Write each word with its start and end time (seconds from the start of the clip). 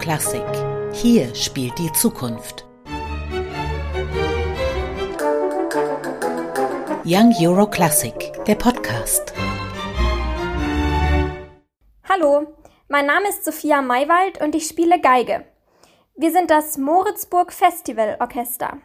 Classic. 0.00 0.42
Hier 0.94 1.34
spielt 1.34 1.78
die 1.78 1.92
Zukunft. 1.92 2.66
Young 7.04 7.34
Euro 7.38 7.68
Classic, 7.68 8.14
der 8.46 8.54
Podcast. 8.54 9.34
Hallo, 12.08 12.46
mein 12.88 13.04
Name 13.04 13.28
ist 13.28 13.44
Sophia 13.44 13.82
Maywald 13.82 14.40
und 14.40 14.54
ich 14.54 14.66
spiele 14.66 14.98
Geige. 15.02 15.44
Wir 16.16 16.32
sind 16.32 16.50
das 16.50 16.78
Moritzburg 16.78 17.52
Festival 17.52 18.16
Orchester. 18.20 18.78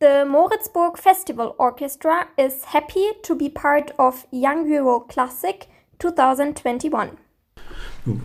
The 0.00 0.26
Moritzburg 0.26 0.98
Festival 0.98 1.54
Orchestra 1.56 2.26
is 2.36 2.74
happy 2.74 3.14
to 3.22 3.34
be 3.34 3.48
part 3.48 3.98
of 3.98 4.26
Young 4.30 4.70
Euro 4.70 5.00
Classic 5.00 5.66
2021. 6.00 7.21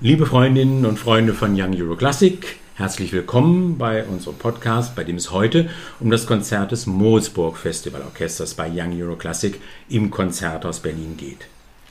Liebe 0.02 0.26
Freundinnen 0.26 0.88
und 0.88 0.98
Freunde 0.98 1.36
von 1.36 1.54
Young 1.54 1.80
Euro 1.80 1.95
Classic, 1.95 2.44
herzlich 2.73 3.13
willkommen 3.13 3.77
bei 3.77 4.04
unserem 4.05 4.35
Podcast, 4.35 4.95
bei 4.95 5.04
dem 5.04 5.18
es 5.18 5.30
heute 5.30 5.70
um 5.99 6.09
das 6.09 6.26
Konzert 6.26 6.72
des 6.72 6.88
Moritzburg 6.88 7.58
Festival 7.58 8.02
Orchesters 8.02 8.55
bei 8.55 8.71
Young 8.73 8.99
Euro 8.99 9.16
Classic 9.16 9.62
im 9.88 10.09
Konzerthaus 10.09 10.80
Berlin 10.80 11.16
geht. 11.16 11.45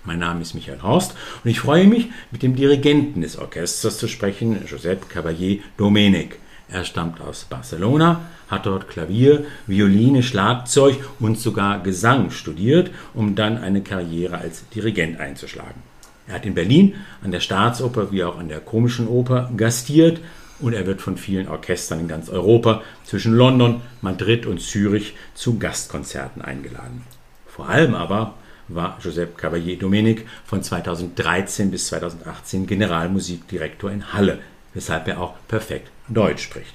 Mein 0.04 0.18
Name 0.18 0.42
ist 0.42 0.54
Michael 0.54 0.82
Horst 0.82 1.14
und 1.44 1.48
ich 1.48 1.60
freue 1.60 1.86
mich, 1.86 2.08
mit 2.32 2.42
dem 2.42 2.56
Dirigenten 2.56 3.20
des 3.20 3.38
Orchesters 3.38 3.98
zu 3.98 4.08
sprechen, 4.08 4.66
Josep 4.66 5.04
Caballé 5.08 5.60
Domenic. 5.76 6.40
Er 6.68 6.82
stammt 6.82 7.20
aus 7.20 7.44
Barcelona, 7.44 8.22
hat 8.48 8.66
dort 8.66 8.88
Klavier, 8.88 9.44
Violine, 9.68 10.24
Schlagzeug 10.24 10.96
und 11.20 11.38
sogar 11.38 11.84
Gesang 11.84 12.32
studiert, 12.32 12.90
um 13.14 13.36
dann 13.36 13.56
eine 13.56 13.82
Karriere 13.82 14.38
als 14.38 14.68
Dirigent 14.70 15.20
einzuschlagen. 15.20 15.95
Er 16.28 16.34
hat 16.34 16.46
in 16.46 16.54
Berlin 16.54 16.94
an 17.22 17.30
der 17.30 17.40
Staatsoper 17.40 18.10
wie 18.12 18.24
auch 18.24 18.38
an 18.38 18.48
der 18.48 18.60
Komischen 18.60 19.08
Oper 19.08 19.50
gastiert 19.56 20.20
und 20.58 20.72
er 20.72 20.86
wird 20.86 21.00
von 21.00 21.16
vielen 21.16 21.48
Orchestern 21.48 22.00
in 22.00 22.08
ganz 22.08 22.28
Europa 22.28 22.82
zwischen 23.04 23.34
London, 23.34 23.82
Madrid 24.00 24.46
und 24.46 24.60
Zürich 24.60 25.14
zu 25.34 25.58
Gastkonzerten 25.58 26.42
eingeladen. 26.42 27.04
Vor 27.46 27.68
allem 27.68 27.94
aber 27.94 28.34
war 28.68 28.98
Josep 29.00 29.38
Cavalier 29.38 29.78
Domenic 29.78 30.26
von 30.44 30.62
2013 30.62 31.70
bis 31.70 31.86
2018 31.88 32.66
Generalmusikdirektor 32.66 33.90
in 33.90 34.12
Halle, 34.12 34.40
weshalb 34.74 35.08
er 35.08 35.20
auch 35.20 35.34
perfekt 35.46 35.90
Deutsch 36.08 36.42
spricht. 36.42 36.74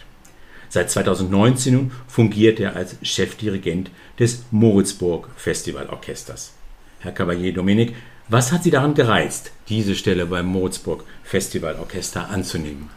Seit 0.70 0.90
2019 0.90 1.92
fungiert 2.08 2.60
er 2.62 2.78
als 2.78 2.96
Chefdirigent 3.02 3.92
des 4.18 4.44
Moritzburg 4.52 5.28
Festivalorchesters. 5.36 6.54
Herr 7.00 7.12
Cavalier 7.12 7.54
Domenic, 7.54 7.94
was 8.32 8.54
hat 8.54 8.64
Sie 8.64 8.72
daran 8.72 8.94
gereizt, 8.94 9.52
diese 9.68 9.94
Stelle 9.94 10.26
beim 10.26 10.46
Moritzburg 10.46 11.04
Festivalorchester 11.24 12.30
anzunehmen? 12.30 12.90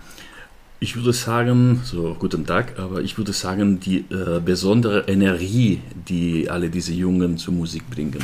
Ich 0.78 0.94
würde 0.94 1.12
sagen, 1.12 1.80
so 1.82 2.14
guten 2.16 2.46
Tag, 2.46 2.78
aber 2.78 3.00
ich 3.00 3.18
würde 3.18 3.32
sagen, 3.32 3.80
die 3.80 4.04
äh, 4.10 4.40
besondere 4.44 5.08
Energie, 5.08 5.80
die 6.08 6.48
alle 6.48 6.70
diese 6.70 6.92
Jungen 6.92 7.36
zur 7.36 7.54
Musik 7.54 7.90
bringen. 7.90 8.22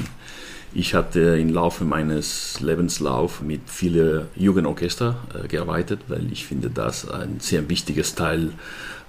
Ich 0.73 0.95
hatte 0.95 1.21
im 1.21 1.53
Laufe 1.53 1.85
meines 1.85 2.61
Lebenslauf 2.61 3.43
mit 3.43 3.63
vielen 3.67 4.29
Jugendorchester 4.37 5.17
äh, 5.35 5.49
gearbeitet, 5.49 6.01
weil 6.07 6.31
ich 6.31 6.47
finde 6.47 6.71
das 6.71 7.11
ein 7.11 7.41
sehr 7.41 7.69
wichtiges 7.69 8.15
Teil 8.15 8.53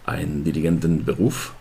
ein 0.06 0.44
Dirigentenberuf, 0.44 1.54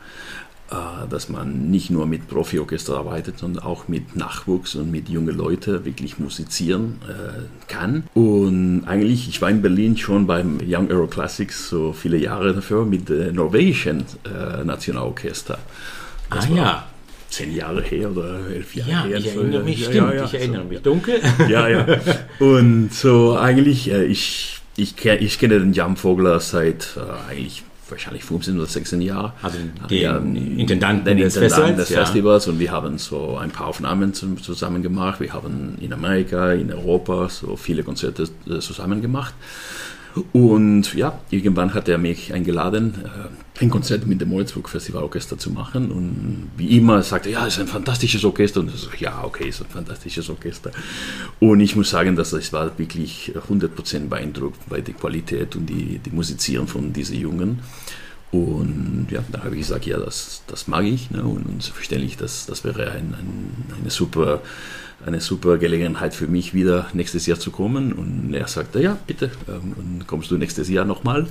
dass 1.09 1.29
man 1.29 1.71
nicht 1.71 1.91
nur 1.91 2.07
mit 2.07 2.29
Profiorchester 2.29 2.97
arbeitet, 2.97 3.39
sondern 3.39 3.65
auch 3.65 3.89
mit 3.89 4.17
Nachwuchs 4.17 4.75
und 4.77 4.91
mit 4.91 5.09
jungen 5.09 5.37
Leuten 5.37 5.85
wirklich 5.85 6.19
musizieren 6.19 7.01
äh, 7.09 7.43
kann. 7.67 8.05
Und 8.15 8.85
eigentlich, 8.87 9.29
ich 9.29 9.43
war 9.43 9.51
in 9.51 9.63
Berlin 9.63 9.97
schon 9.97 10.27
beim 10.27 10.59
Young 10.65 10.91
Euro 10.91 11.07
Classics 11.07 11.69
so 11.69 11.93
viele 11.93 12.17
Jahre 12.19 12.55
dafür 12.55 12.85
mit 12.85 13.09
dem 13.09 13.35
norwegischen 13.35 14.05
äh, 14.25 14.65
Nationalorchester. 14.65 15.59
Das 16.31 16.47
ah 16.47 16.55
ja 16.55 16.87
zehn 17.31 17.55
Jahre 17.55 17.83
her 17.83 18.11
oder 18.11 18.41
elf 18.53 18.75
Jahre 18.75 18.91
ja, 18.91 19.05
her. 19.05 19.19
Ich 19.19 19.27
erinnere 19.29 19.63
mich, 19.63 19.81
ja, 19.81 19.89
stimmt, 19.89 20.09
ja, 20.09 20.15
ja, 20.15 20.25
ich 20.25 20.35
erinnere 20.35 20.63
so. 20.63 20.69
mich 20.69 20.83
dunkel. 20.83 21.21
Ja, 21.49 21.69
ja. 21.69 21.87
Und 22.39 22.93
so 22.93 23.37
eigentlich, 23.37 23.91
ich, 23.91 24.61
ich, 24.77 24.95
ich 25.07 25.39
kenne 25.39 25.61
den 25.61 25.73
Jan 25.73 25.97
Vogler 25.97 26.41
seit 26.41 26.97
äh, 26.97 27.31
eigentlich 27.31 27.63
wahrscheinlich 27.91 28.25
15 28.25 28.57
oder 28.57 28.67
16 28.67 29.01
Jahren. 29.01 29.33
Also 29.43 29.59
den 29.89 30.03
ja, 30.03 30.17
Intendanten 30.19 31.05
den 31.05 31.19
des, 31.19 31.37
Festivals, 31.37 31.77
des 31.77 31.89
Festivals 31.89 32.49
und 32.49 32.59
wir 32.59 32.71
haben 32.71 32.99
so 32.99 33.37
ein 33.37 33.51
paar 33.51 33.67
Aufnahmen 33.67 34.15
zusammen 34.15 34.83
gemacht. 34.83 35.21
Wir 35.21 35.33
haben 35.33 35.77
in 35.81 35.93
Amerika, 35.93 36.53
in 36.53 36.73
Europa 36.73 37.29
so 37.29 37.57
viele 37.57 37.83
Konzerte 37.83 38.29
äh, 38.49 38.59
zusammen 38.59 39.01
gemacht. 39.01 39.35
Und 40.33 40.95
ja, 40.95 41.21
irgendwann 41.31 41.75
hat 41.75 41.89
er 41.89 41.99
mich 41.99 42.33
eingeladen, 42.33 42.95
äh, 43.05 43.63
ein 43.63 43.71
Konzert 43.71 44.07
mit 44.07 44.21
dem 44.21 44.31
Moritzburg 44.31 44.69
Festival 44.69 45.03
Orchester 45.03 45.39
zu 45.39 45.51
machen. 45.51 45.91
Und 45.91 46.51
wie 46.57 46.77
immer 46.77 47.03
sagte 47.03 47.29
er, 47.29 47.41
ja, 47.41 47.47
es 47.47 47.55
ist 47.55 47.61
ein 47.61 47.67
fantastisches 47.67 48.25
Orchester. 48.25 48.61
Und 48.61 48.75
ich 48.75 48.81
so, 48.81 48.89
ja, 48.99 49.23
okay, 49.23 49.49
es 49.49 49.57
ist 49.57 49.67
ein 49.67 49.71
fantastisches 49.71 50.29
Orchester. 50.31 50.71
Und 51.39 51.61
ich 51.61 51.77
muss 51.77 51.91
sagen, 51.91 52.17
dass 52.17 52.33
ich 52.33 52.53
war 52.53 52.79
wirklich 52.79 53.33
100% 53.49 54.09
beeindruckt 54.09 54.69
bei 54.69 54.81
der 54.81 54.95
Qualität 54.95 55.55
und 55.57 55.67
die, 55.67 55.99
die 55.99 56.11
Musizieren 56.11 56.67
von 56.67 56.93
diesen 56.93 57.21
Jungen. 57.21 57.61
Und 58.33 59.09
ja, 59.11 59.25
da 59.31 59.45
habe 59.45 59.57
ich 59.57 59.63
gesagt, 59.63 59.87
ja, 59.87 59.99
das, 59.99 60.43
das 60.47 60.69
mag 60.69 60.85
ich. 60.85 61.11
Ne? 61.11 61.23
Und, 61.23 61.47
und 61.47 61.63
selbstverständlich, 61.63 62.17
das, 62.17 62.47
das 62.47 62.65
wäre 62.65 62.93
ein, 62.93 63.15
ein, 63.15 63.75
eine 63.81 63.91
super 63.91 64.41
eine 65.07 65.21
super 65.21 65.59
Gelegenheit 65.59 66.15
für 66.15 66.27
mich, 66.27 66.55
wieder 66.55 66.89
nächstes 66.93 67.27
Jahr 67.27 67.39
zu 67.39 67.51
kommen. 67.51 67.93
Und 67.93 68.35
er 68.35 68.49
sagte, 68.49 68.83
ja, 68.83 68.99
bitte, 69.07 69.31
ähm, 69.49 69.75
und 69.77 70.07
kommst 70.07 70.31
du 70.31 70.37
nächstes 70.37 70.69
Jahr 70.69 70.85
nochmal. 70.85 71.27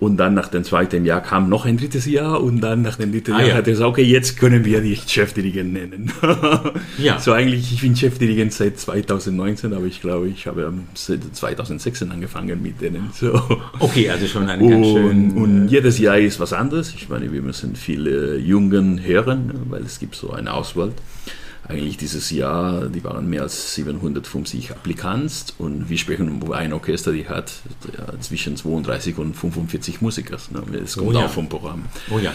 Und 0.00 0.16
dann 0.16 0.32
nach 0.32 0.48
dem 0.48 0.64
zweiten 0.64 1.04
Jahr 1.04 1.20
kam 1.20 1.50
noch 1.50 1.66
ein 1.66 1.76
drittes 1.76 2.06
Jahr 2.06 2.42
und 2.42 2.62
dann 2.62 2.80
nach 2.80 2.96
dem 2.96 3.12
dritten 3.12 3.32
ah, 3.32 3.40
Jahr 3.40 3.48
ja. 3.48 3.54
hat 3.56 3.66
er 3.66 3.72
gesagt, 3.74 3.90
okay, 3.90 4.02
jetzt 4.02 4.38
können 4.38 4.64
wir 4.64 4.80
dich 4.80 5.02
Chefdirigent 5.06 5.74
nennen. 5.74 6.10
ja. 6.98 7.18
So 7.18 7.32
eigentlich, 7.32 7.70
ich 7.70 7.82
bin 7.82 7.94
Chefdirigent 7.94 8.54
seit 8.54 8.78
2019, 8.78 9.74
aber 9.74 9.84
ich 9.84 10.00
glaube, 10.00 10.28
ich 10.28 10.46
habe 10.46 10.72
2016 10.94 12.10
angefangen 12.10 12.62
mit 12.62 12.80
denen. 12.80 13.10
So. 13.12 13.42
Okay, 13.78 14.08
also 14.08 14.26
schon 14.26 14.48
eine 14.48 14.66
ganz 14.66 14.86
schön... 14.86 15.32
Und 15.32 15.68
äh, 15.68 15.70
jedes 15.70 15.98
Jahr 15.98 16.18
ist 16.18 16.40
was 16.40 16.54
anderes. 16.54 16.94
Ich 16.94 17.10
meine, 17.10 17.30
wir 17.30 17.42
müssen 17.42 17.76
viele 17.76 18.38
Jungen 18.38 19.04
hören, 19.04 19.52
weil 19.68 19.82
es 19.82 19.98
gibt 19.98 20.14
so 20.14 20.32
eine 20.32 20.54
Auswahl 20.54 20.92
eigentlich 21.68 21.96
dieses 21.96 22.30
Jahr, 22.30 22.86
die 22.86 23.04
waren 23.04 23.28
mehr 23.28 23.42
als 23.42 23.74
750 23.74 24.72
Applikants 24.72 25.54
und 25.58 25.88
wir 25.88 25.98
sprechen 25.98 26.40
über 26.40 26.56
ein 26.56 26.72
Orchester, 26.72 27.12
die 27.12 27.28
hat 27.28 27.52
zwischen 28.20 28.56
32 28.56 29.18
und 29.18 29.34
45 29.34 30.00
Musiker. 30.00 30.36
Das 30.72 30.96
kommt 30.96 31.08
oh 31.08 31.12
ja. 31.12 31.26
auch 31.26 31.30
vom 31.30 31.48
Programm. 31.48 31.84
Oh 32.10 32.18
ja. 32.18 32.32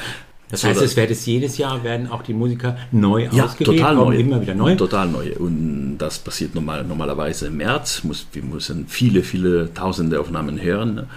Das 0.49 0.63
heißt, 0.63 0.81
es 0.81 0.95
wird 0.95 1.09
es 1.09 1.25
jedes 1.25 1.57
Jahr 1.57 1.83
werden 1.83 2.07
auch 2.09 2.21
die 2.21 2.33
Musiker 2.33 2.77
neu 2.91 3.27
ja, 3.31 3.45
ausgewählt, 3.45 3.79
total 3.79 3.95
neu. 3.95 4.15
immer 4.15 4.41
wieder 4.41 4.53
neu. 4.53 4.75
Total 4.75 5.07
neu. 5.07 5.33
Und 5.37 5.97
das 5.97 6.19
passiert 6.19 6.53
normal, 6.53 6.83
normalerweise 6.83 7.47
im 7.47 7.57
März. 7.57 8.03
Muss, 8.03 8.27
wir 8.31 8.43
müssen 8.43 8.85
viele, 8.87 9.23
viele 9.23 9.73
tausende 9.73 10.19
Aufnahmen 10.19 10.61
hören. 10.61 11.07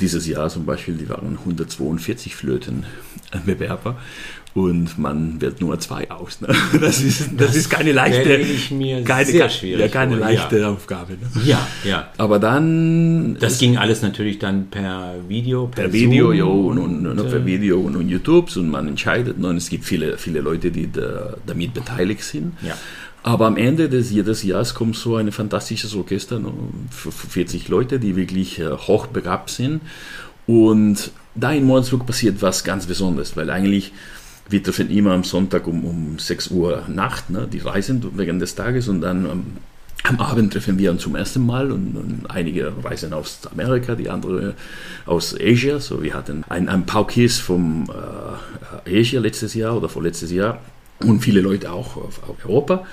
Dieses 0.00 0.26
Jahr 0.26 0.50
zum 0.50 0.66
Beispiel, 0.66 0.94
die 0.94 1.08
waren 1.08 1.38
142 1.38 2.36
Flötenbewerber 2.36 3.96
und 4.56 4.96
man 4.96 5.38
wählt 5.38 5.60
nur 5.60 5.78
zwei 5.78 6.10
aus. 6.10 6.40
Ne? 6.40 6.48
Das, 6.80 7.02
ist, 7.02 7.20
das, 7.36 7.48
das, 7.48 7.56
ist 7.56 7.70
keine 7.70 7.92
leichte, 7.92 8.40
keine, 9.04 9.30
ja, 9.36 9.88
keine 9.88 10.16
leichte 10.16 10.60
ja. 10.60 10.70
Aufgabe. 10.70 11.12
Ne? 11.12 11.42
Ja, 11.44 11.68
ja. 11.84 12.08
Aber 12.16 12.38
dann. 12.38 13.36
Das 13.38 13.58
ging 13.58 13.76
alles 13.76 14.00
natürlich 14.00 14.38
dann 14.38 14.68
per 14.68 15.16
Video, 15.28 15.66
per, 15.66 15.84
per 15.84 15.92
Video, 15.92 16.32
ja, 16.32 16.44
und, 16.44 16.78
und, 16.78 17.06
und, 17.06 17.16
per 17.28 17.40
äh, 17.40 17.46
Video 17.46 17.80
und, 17.80 17.96
und 17.96 18.08
YouTube 18.08 18.54
und 18.56 18.70
man 18.70 18.88
entscheidet. 18.88 19.38
Ne? 19.38 19.48
Und 19.48 19.58
es 19.58 19.68
gibt 19.68 19.84
viele, 19.84 20.16
viele 20.16 20.40
Leute, 20.40 20.70
die 20.70 20.90
da, 20.90 21.34
damit 21.46 21.74
beteiligt 21.74 22.22
sind. 22.22 22.54
Ja. 22.62 22.74
Aber 23.22 23.46
am 23.46 23.58
Ende 23.58 23.90
des 23.90 24.10
jedes 24.10 24.42
Jahres 24.42 24.74
kommt 24.74 24.96
so 24.96 25.16
ein 25.16 25.32
fantastisches 25.32 25.94
Orchester, 25.94 26.40
40 26.90 27.68
Leute, 27.68 27.98
die 27.98 28.16
wirklich 28.16 28.58
äh, 28.58 28.70
hochbegabt 28.70 29.50
sind. 29.50 29.82
Und 30.46 31.10
da 31.34 31.52
in 31.52 31.64
Mordsburg 31.64 32.06
passiert 32.06 32.40
was 32.40 32.64
ganz 32.64 32.86
Besonderes, 32.86 33.36
weil 33.36 33.50
eigentlich 33.50 33.92
wir 34.48 34.62
treffen 34.62 34.90
immer 34.90 35.12
am 35.12 35.24
Sonntag 35.24 35.66
um, 35.66 35.84
um 35.84 36.18
6 36.18 36.48
Uhr 36.48 36.84
Nacht, 36.88 37.30
ne? 37.30 37.48
die 37.50 37.58
reisen 37.58 38.04
während 38.14 38.40
des 38.40 38.54
Tages 38.54 38.88
und 38.88 39.00
dann 39.00 39.26
am, 39.26 39.44
am 40.04 40.20
Abend 40.20 40.52
treffen 40.52 40.78
wir 40.78 40.90
uns 40.90 41.02
zum 41.02 41.16
ersten 41.16 41.44
Mal 41.44 41.72
und, 41.72 41.96
und, 41.96 42.30
einige 42.30 42.72
reisen 42.84 43.12
aus 43.12 43.40
Amerika, 43.50 43.94
die 43.94 44.08
andere 44.08 44.54
aus 45.04 45.34
Asia. 45.38 45.80
So, 45.80 46.02
wir 46.02 46.14
hatten 46.14 46.44
ein, 46.48 46.68
ein 46.68 46.86
Paukis 46.86 47.38
vom 47.38 47.90
äh, 48.86 49.00
Asia 49.00 49.20
letztes 49.20 49.54
Jahr 49.54 49.76
oder 49.76 49.88
vorletztes 49.88 50.30
Jahr 50.30 50.60
und 51.00 51.20
viele 51.20 51.40
Leute 51.40 51.72
auch 51.72 51.96
auf, 51.96 52.28
auf 52.28 52.44
Europa. 52.44 52.84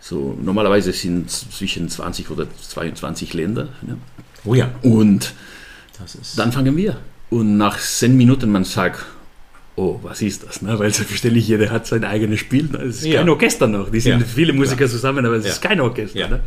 So, 0.00 0.36
normalerweise 0.42 0.92
sind 0.92 1.28
es 1.28 1.48
zwischen 1.50 1.88
20 1.88 2.30
oder 2.30 2.46
22 2.50 3.34
Länder. 3.34 3.68
Ne? 3.82 3.98
Oh 4.44 4.54
ja. 4.54 4.70
Und 4.82 5.34
dann 6.36 6.50
fangen 6.50 6.76
wir. 6.76 6.96
Und 7.28 7.58
nach 7.58 7.78
10 7.78 8.16
Minuten 8.16 8.50
man 8.50 8.64
sagt, 8.64 9.04
oh, 9.80 10.00
was 10.02 10.20
ist 10.20 10.46
das? 10.46 10.62
Ne? 10.62 10.78
Weil 10.78 10.92
selbstverständlich 10.92 11.48
jeder 11.48 11.70
hat 11.70 11.86
sein 11.86 12.04
eigenes 12.04 12.40
Spiel. 12.40 12.64
Ne? 12.64 12.78
Es 12.78 12.98
ist 12.98 13.06
ja. 13.06 13.20
kein 13.20 13.28
Orchester 13.28 13.66
noch. 13.66 13.90
Die 13.90 14.00
sind 14.00 14.20
ja. 14.20 14.26
viele 14.26 14.52
Musiker 14.52 14.86
zusammen, 14.88 15.24
aber 15.24 15.36
es 15.36 15.46
ist 15.46 15.62
kein 15.62 15.80
Orchester. 15.80 16.28
Ne? 16.28 16.40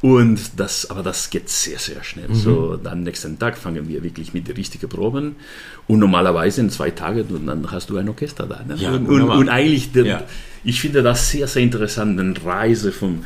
Und 0.00 0.60
das, 0.60 0.90
aber 0.90 1.02
das 1.02 1.30
geht 1.30 1.48
sehr, 1.48 1.78
sehr 1.78 2.04
schnell. 2.04 2.28
Mhm. 2.28 2.34
So, 2.34 2.78
am 2.84 3.02
nächsten 3.02 3.38
Tag 3.38 3.56
fangen 3.56 3.88
wir 3.88 4.02
wirklich 4.02 4.34
mit 4.34 4.46
den 4.46 4.54
richtigen 4.54 4.88
Proben. 4.88 5.36
Und 5.86 5.98
normalerweise 5.98 6.60
in 6.60 6.70
zwei 6.70 6.90
Tagen, 6.90 7.24
dann 7.46 7.70
hast 7.70 7.90
du 7.90 7.96
ein 7.96 8.08
Orchester 8.08 8.46
da. 8.46 8.62
Ne? 8.68 8.76
Ja, 8.76 8.92
und, 8.92 9.06
und, 9.06 9.22
und, 9.22 9.48
eigentlich, 9.48 9.90
ja. 9.94 10.22
ich 10.62 10.80
finde 10.80 11.02
das 11.02 11.30
sehr, 11.30 11.46
sehr 11.48 11.62
interessant, 11.62 12.20
eine 12.20 12.34
Reise 12.44 12.92
von 12.92 13.24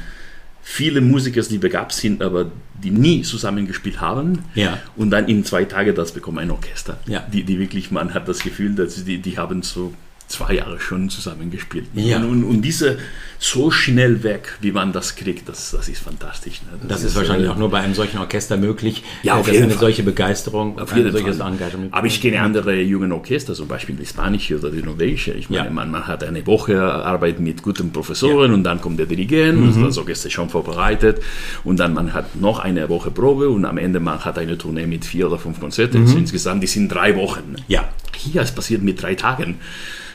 vielen 0.70 1.10
Musikern, 1.10 1.46
die 1.48 1.56
begabt 1.56 1.92
sind, 1.92 2.22
aber 2.22 2.50
die 2.84 2.90
nie 2.90 3.22
zusammengespielt 3.22 4.02
haben. 4.02 4.44
Ja. 4.54 4.78
Und 4.96 5.10
dann 5.10 5.26
in 5.26 5.42
zwei 5.42 5.64
Tagen 5.64 5.94
das 5.94 6.12
bekommen 6.12 6.38
ein 6.38 6.50
Orchester. 6.50 7.00
Ja. 7.06 7.26
Die, 7.32 7.42
die 7.42 7.58
wirklich, 7.58 7.90
man 7.90 8.12
hat 8.12 8.28
das 8.28 8.40
Gefühl, 8.40 8.74
dass 8.74 9.02
die, 9.02 9.16
die 9.18 9.38
haben 9.38 9.62
so 9.62 9.94
zwei 10.28 10.54
Jahre 10.54 10.78
schon 10.78 11.08
zusammengespielt. 11.08 11.86
Ja. 11.94 12.18
Und, 12.18 12.44
und, 12.44 12.60
diese 12.62 12.98
so 13.38 13.70
schnell 13.70 14.22
weg, 14.22 14.58
wie 14.60 14.72
man 14.72 14.92
das 14.92 15.16
kriegt, 15.16 15.48
das, 15.48 15.70
das 15.70 15.88
ist 15.88 16.02
fantastisch. 16.02 16.60
Ne? 16.62 16.78
Das, 16.82 16.88
das, 17.00 17.04
ist, 17.10 17.16
wahrscheinlich 17.16 17.48
äh, 17.48 17.50
auch 17.52 17.56
nur 17.56 17.70
bei 17.70 17.80
einem 17.80 17.94
solchen 17.94 18.18
Orchester 18.18 18.56
möglich, 18.56 19.02
ja, 19.22 19.36
äh, 19.36 19.40
auf 19.40 19.46
dass 19.46 19.54
jeden 19.54 19.64
eine 19.64 19.72
Fall. 19.74 19.80
solche 19.80 20.02
Begeisterung, 20.02 20.78
auf 20.78 20.94
jeden 20.94 21.12
solches 21.12 21.38
Fall. 21.38 21.52
Engagement. 21.52 21.94
Aber 21.94 22.06
ich 22.06 22.20
kenne 22.20 22.40
andere 22.42 22.74
jungen 22.80 23.10
Orchester, 23.12 23.54
zum 23.54 23.68
Beispiel 23.68 23.94
die 23.96 24.04
spanische 24.04 24.58
oder 24.58 24.70
die 24.70 24.82
norwegische. 24.82 25.32
Ich 25.32 25.48
meine, 25.48 25.64
Ja. 25.66 25.70
man, 25.70 25.90
man 25.90 26.06
hat 26.06 26.22
eine 26.24 26.46
Woche 26.46 26.80
Arbeit 26.82 27.40
mit 27.40 27.62
guten 27.62 27.90
Professoren 27.92 28.52
und 28.52 28.64
dann 28.64 28.80
kommt 28.80 28.98
der 28.98 29.06
Dirigent 29.06 29.58
Mhm. 29.58 29.76
und 29.82 29.82
das 29.86 29.96
Orchester 29.98 30.28
schon 30.30 30.50
vorbereitet 30.50 31.22
und 31.64 31.78
dann 31.80 31.94
man 31.94 32.12
hat 32.12 32.36
noch 32.36 32.58
eine 32.58 32.88
Woche 32.88 33.10
Probe 33.10 33.48
und 33.48 33.64
am 33.64 33.78
Ende 33.78 33.98
man 34.00 34.22
hat 34.24 34.36
eine 34.38 34.58
Tournee 34.58 34.86
mit 34.86 35.04
vier 35.06 35.26
oder 35.28 35.38
fünf 35.38 35.58
Konzerten. 35.58 36.02
Also 36.02 36.18
insgesamt, 36.18 36.62
die 36.62 36.66
sind 36.66 36.88
drei 36.88 37.16
Wochen. 37.16 37.52
Mhm. 37.52 37.56
Ja. 37.68 37.88
Hier, 38.16 38.42
es 38.42 38.52
passiert 38.52 38.82
mit 38.82 39.02
drei 39.02 39.14
Tagen. 39.14 39.56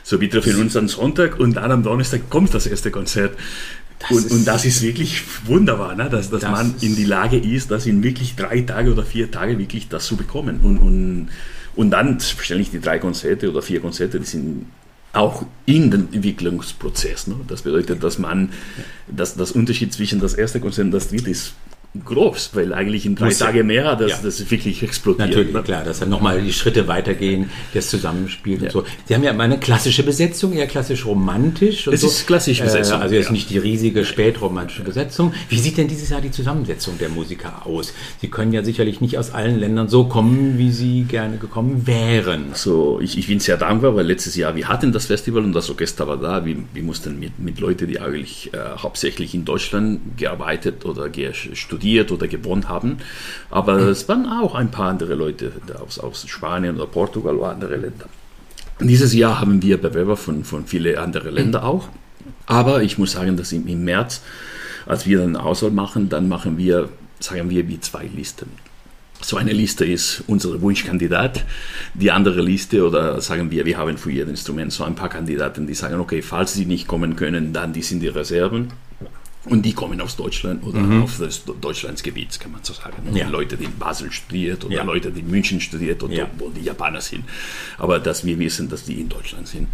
So, 0.02 0.20
wir 0.20 0.30
treffen 0.30 0.60
uns 0.60 0.76
am 0.76 0.88
Sonntag 0.88 1.40
und 1.40 1.54
dann 1.54 1.70
am 1.70 1.82
Donnerstag 1.82 2.28
kommt 2.28 2.52
das 2.52 2.66
erste 2.66 2.90
Konzert. 2.90 3.36
Das 3.98 4.10
und, 4.10 4.30
und 4.30 4.44
das 4.46 4.64
ist 4.64 4.82
wirklich 4.82 5.22
wunderbar, 5.46 5.94
ne? 5.94 6.10
dass, 6.10 6.30
dass 6.30 6.42
Das 6.42 6.50
man 6.50 6.74
in 6.80 6.94
die 6.94 7.04
Lage 7.04 7.38
ist, 7.38 7.70
das 7.70 7.86
in 7.86 8.02
wirklich 8.02 8.36
drei 8.36 8.60
Tage 8.60 8.92
oder 8.92 9.04
vier 9.04 9.30
Tage 9.30 9.58
wirklich 9.58 9.88
das 9.88 10.06
zu 10.06 10.16
bekommen. 10.16 10.60
Und, 10.62 10.78
und, 10.78 11.28
und 11.74 11.90
dann 11.90 12.20
stelle 12.20 12.62
die 12.62 12.80
drei 12.80 12.98
Konzerte 12.98 13.50
oder 13.50 13.62
vier 13.62 13.80
Konzerte, 13.80 14.20
die 14.20 14.26
sind 14.26 14.66
auch 15.14 15.46
in 15.64 15.90
den 15.90 16.12
Entwicklungsprozess. 16.12 17.28
Ne? 17.28 17.36
Das 17.46 17.62
bedeutet, 17.62 18.02
dass 18.02 18.18
man, 18.18 18.50
dass 19.08 19.36
das 19.36 19.52
Unterschied 19.52 19.92
zwischen 19.92 20.20
das 20.20 20.34
erste 20.34 20.60
Konzert 20.60 20.86
und 20.86 20.90
das 20.90 21.08
dritte 21.08 21.30
ist 21.30 21.54
groß, 22.04 22.50
weil 22.54 22.72
eigentlich 22.74 23.06
in 23.06 23.14
drei 23.14 23.26
Muss 23.26 23.38
ja. 23.38 23.46
Tagen 23.46 23.66
mehr, 23.66 23.94
das, 23.96 24.10
Ja. 24.10 24.18
das 24.22 24.50
wirklich 24.50 24.82
explodiert. 24.82 25.28
Natürlich, 25.28 25.52
ne? 25.52 25.62
klar, 25.62 25.84
dass 25.84 26.00
dann 26.00 26.08
nochmal 26.08 26.40
die 26.42 26.52
Schritte 26.52 26.88
weitergehen, 26.88 27.50
das 27.72 27.88
Zusammenspiel 27.88 28.58
Ja. 28.58 28.64
und 28.64 28.72
so. 28.72 28.84
Sie 29.04 29.14
haben 29.14 29.22
ja 29.22 29.30
immer 29.30 29.44
eine 29.44 29.58
klassische 29.58 30.02
Besetzung, 30.02 30.52
eher 30.52 30.66
klassisch 30.66 31.06
romantisch. 31.06 31.86
Es 31.86 32.00
so. 32.00 32.06
ist 32.08 32.26
klassisch 32.26 32.60
Besetzung, 32.60 32.98
Äh, 33.00 33.02
also 33.02 33.14
jetzt 33.14 33.26
ja. 33.26 33.32
nicht 33.32 33.50
die 33.50 33.58
riesige 33.58 34.04
spätromantische 34.04 34.82
Besetzung. 34.82 35.32
Wie 35.48 35.58
sieht 35.58 35.78
denn 35.78 35.88
dieses 35.88 36.08
Jahr 36.10 36.20
die 36.20 36.30
Zusammensetzung 36.30 36.98
der 36.98 37.08
Musiker 37.08 37.66
aus? 37.66 37.92
Sie 38.20 38.28
können 38.28 38.52
ja 38.52 38.64
sicherlich 38.64 39.00
nicht 39.00 39.16
aus 39.18 39.32
allen 39.32 39.58
Ländern 39.58 39.88
so 39.88 40.04
kommen, 40.04 40.58
wie 40.58 40.72
Sie 40.72 41.04
gerne 41.04 41.36
gekommen 41.36 41.86
wären. 41.86 42.46
So, 42.54 42.98
ich, 43.00 43.16
ich 43.18 43.28
bin 43.28 43.38
sehr 43.40 43.56
dankbar, 43.56 43.94
weil 43.94 44.06
letztes 44.06 44.34
Jahr 44.36 44.56
wir 44.56 44.68
hatten 44.68 44.92
das 44.92 45.06
Festival 45.06 45.44
und 45.44 45.52
das 45.52 45.70
Orchester 45.70 46.06
war 46.08 46.16
da. 46.16 46.44
Wir, 46.44 46.56
wir 46.72 46.82
mussten 46.82 47.18
mit, 47.20 47.38
mit 47.38 47.60
Leuten, 47.60 47.86
die 47.86 48.00
eigentlich 48.00 48.52
äh, 48.52 48.58
hauptsächlich 48.78 49.34
in 49.34 49.44
Deutschland 49.44 50.00
gearbeitet 50.16 50.84
oder 50.84 51.08
ge 51.08 51.30
studiert 51.84 52.10
oder 52.12 52.26
gewohnt 52.28 52.68
haben. 52.68 52.98
Aber 53.50 53.76
es 53.78 54.08
waren 54.08 54.26
auch 54.26 54.54
ein 54.54 54.70
paar 54.70 54.88
andere 54.88 55.14
Leute 55.14 55.52
aus, 55.84 55.98
aus 55.98 56.26
Spanien 56.26 56.76
oder 56.76 56.86
Portugal 56.86 57.36
oder 57.36 57.50
andere 57.50 57.76
Länder. 57.76 58.06
Dieses 58.80 59.12
Jahr 59.14 59.40
haben 59.40 59.62
wir 59.62 59.80
Bewerber 59.80 60.16
von, 60.16 60.44
von 60.44 60.66
vielen 60.66 60.96
anderen 60.96 61.34
Ländern 61.34 61.62
auch. 61.62 61.88
Aber 62.46 62.82
ich 62.82 62.98
muss 62.98 63.12
sagen, 63.12 63.36
dass 63.36 63.52
im, 63.52 63.66
im 63.66 63.84
März, 63.84 64.22
als 64.86 65.06
wir 65.06 65.18
dann 65.18 65.36
Auswahl 65.36 65.70
machen, 65.70 66.08
dann 66.08 66.28
machen 66.28 66.56
wir, 66.56 66.88
sagen 67.20 67.50
wir, 67.50 67.68
wie 67.68 67.78
zwei 67.80 68.08
Listen. 68.16 68.48
So 69.20 69.36
eine 69.36 69.52
Liste 69.52 69.84
ist 69.84 70.24
unser 70.26 70.60
Wunschkandidat. 70.60 71.44
Die 71.94 72.10
andere 72.10 72.42
Liste, 72.42 72.86
oder 72.86 73.20
sagen 73.20 73.50
wir, 73.50 73.64
wir 73.64 73.78
haben 73.78 73.96
für 73.96 74.10
jedes 74.10 74.30
Instrument 74.30 74.72
so 74.72 74.84
ein 74.84 74.94
paar 74.96 75.08
Kandidaten, 75.08 75.66
die 75.66 75.74
sagen, 75.74 76.00
okay, 76.00 76.20
falls 76.20 76.54
sie 76.54 76.66
nicht 76.66 76.88
kommen 76.88 77.14
können, 77.16 77.52
dann 77.52 77.72
die 77.72 77.82
sind 77.82 78.00
die 78.00 78.08
Reserven. 78.08 78.72
Und 79.46 79.62
die 79.66 79.74
kommen 79.74 80.00
aus 80.00 80.16
Deutschland 80.16 80.64
oder 80.64 80.80
auf 81.02 81.18
das 81.18 81.42
Deutschlandsgebiet, 81.60 82.40
kann 82.40 82.52
man 82.52 82.60
so 82.64 82.72
sagen. 82.72 82.96
Mhm. 83.10 83.16
Ja. 83.16 83.28
Leute, 83.28 83.56
die 83.58 83.64
in 83.64 83.76
Basel 83.78 84.10
studiert 84.10 84.64
oder 84.64 84.74
Ja. 84.76 84.84
Leute, 84.84 85.10
die 85.10 85.20
in 85.20 85.30
München 85.30 85.60
studiert 85.60 86.02
oder 86.02 86.14
Ja. 86.14 86.26
wo 86.38 86.48
die 86.48 86.62
Japaner 86.62 87.00
sind. 87.02 87.24
Aber 87.76 87.98
dass 87.98 88.24
wir 88.24 88.38
wissen, 88.38 88.68
dass 88.70 88.84
die 88.84 89.00
in 89.00 89.08
Deutschland 89.08 89.46
sind. 89.48 89.68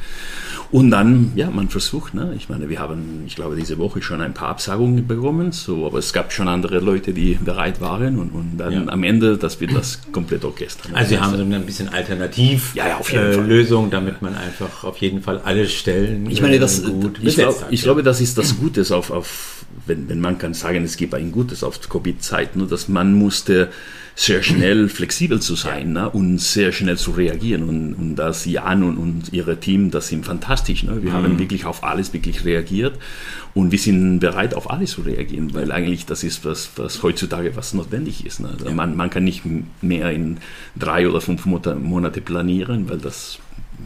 Und 0.73 0.91
dann, 0.91 1.33
ja, 1.37 1.51
man 1.51 1.69
versucht, 1.69 2.15
ne? 2.15 2.35
ich 2.37 2.49
meine, 2.49 2.69
wir 2.69 2.79
haben, 2.81 3.23
ich 3.27 3.37
glaube, 3.37 3.55
diese 3.57 3.79
Woche 3.79 4.03
schon 4.03 4.21
ein 4.21 4.35
paar 4.35 4.49
Absagungen 4.49 5.07
bekommen, 5.07 5.53
so, 5.53 5.87
aber 5.87 5.99
es 5.99 6.13
gab 6.13 6.33
schon 6.33 6.49
andere 6.49 6.81
Leute, 6.81 7.13
die 7.13 7.35
bereit 7.35 7.81
waren 7.81 8.19
und, 8.19 8.31
und 8.31 8.59
dann 8.59 8.89
am 8.89 9.03
Ende, 9.05 9.37
das 9.37 9.61
wird 9.61 9.75
das 9.75 10.01
komplette 10.13 10.47
Orchester. 10.47 10.89
ne? 10.89 10.97
Also 10.97 11.11
Sie 11.11 11.19
haben 11.21 11.37
so 11.37 11.43
ein 11.43 11.67
bisschen 11.67 11.89
Alternativ 11.89 12.75
Ja, 12.75 13.01
äh. 13.13 13.37
Lösung, 13.37 13.91
damit 13.91 14.23
man 14.23 14.35
einfach 14.35 14.85
auf 14.85 14.97
jeden 14.99 15.23
Fall 15.23 15.41
alle 15.45 15.69
Stellen 15.69 16.29
Ich 16.31 16.41
meine, 16.43 16.57
äh, 16.57 16.59
das, 16.59 16.83
gut 16.83 17.19
ich, 17.23 17.35
glaub, 17.37 17.67
ich 17.71 17.83
glaube, 17.83 18.03
das 18.03 18.21
ist 18.21 18.37
das 18.39 18.57
Gute 18.57 18.81
auf, 18.95 19.11
auf 19.11 19.60
wenn, 19.87 20.09
wenn 20.09 20.21
man 20.21 20.39
kann 20.39 20.55
sagen, 20.55 20.85
es 20.85 20.97
gibt 20.97 21.15
ein 21.15 21.33
Gutes 21.33 21.63
auf 21.65 21.81
Covid-Zeit, 21.89 22.57
nur 22.57 22.69
dass 22.69 22.89
man 22.89 23.15
musste 23.15 23.71
sehr 24.15 24.43
schnell 24.43 24.89
flexibel 24.89 25.41
zu 25.41 25.55
sein 25.55 25.93
ne, 25.93 26.11
und 26.11 26.39
sehr 26.39 26.73
schnell 26.73 26.99
zu 26.99 27.13
reagieren 27.13 27.69
und, 27.69 27.95
und 27.95 28.17
das 28.17 28.45
Jan 28.45 28.83
und, 28.83 28.99
und 28.99 29.33
ihre 29.33 29.59
Team, 29.59 29.91
das 29.91 30.09
sind 30.09 30.27
fantastisch. 30.27 30.83
Ne? 30.83 31.03
Wir 31.03 31.13
haben 31.13 31.39
wirklich 31.39 31.65
auf 31.65 31.85
alles 31.85 32.13
wirklich 32.13 32.45
reagiert 32.45 32.99
und 33.55 33.73
wir 33.73 33.79
sind 33.79 34.19
bereit, 34.21 34.55
auf 34.55 34.71
alles 34.71 34.91
zu 34.91 35.03
reagieren, 35.03 35.55
weil 35.55 35.73
eigentlich 35.73 36.07
das 36.07 36.23
ist, 36.23 36.45
was, 36.45 36.71
was 36.77 37.03
heutzutage 37.03 37.57
was 37.57 37.73
notwendig 37.73 38.27
ist. 38.27 38.41
Ne? 38.41 38.51
Also 38.53 38.71
Man, 38.75 38.97
man 38.97 39.11
kann 39.11 39.25
nicht 39.25 39.43
mehr 39.81 40.11
in 40.11 40.39
drei 40.79 41.09
oder 41.09 41.21
fünf 41.21 41.47
Monate 41.47 42.21
planieren, 42.21 42.91
weil 42.91 42.99
das 42.99 43.39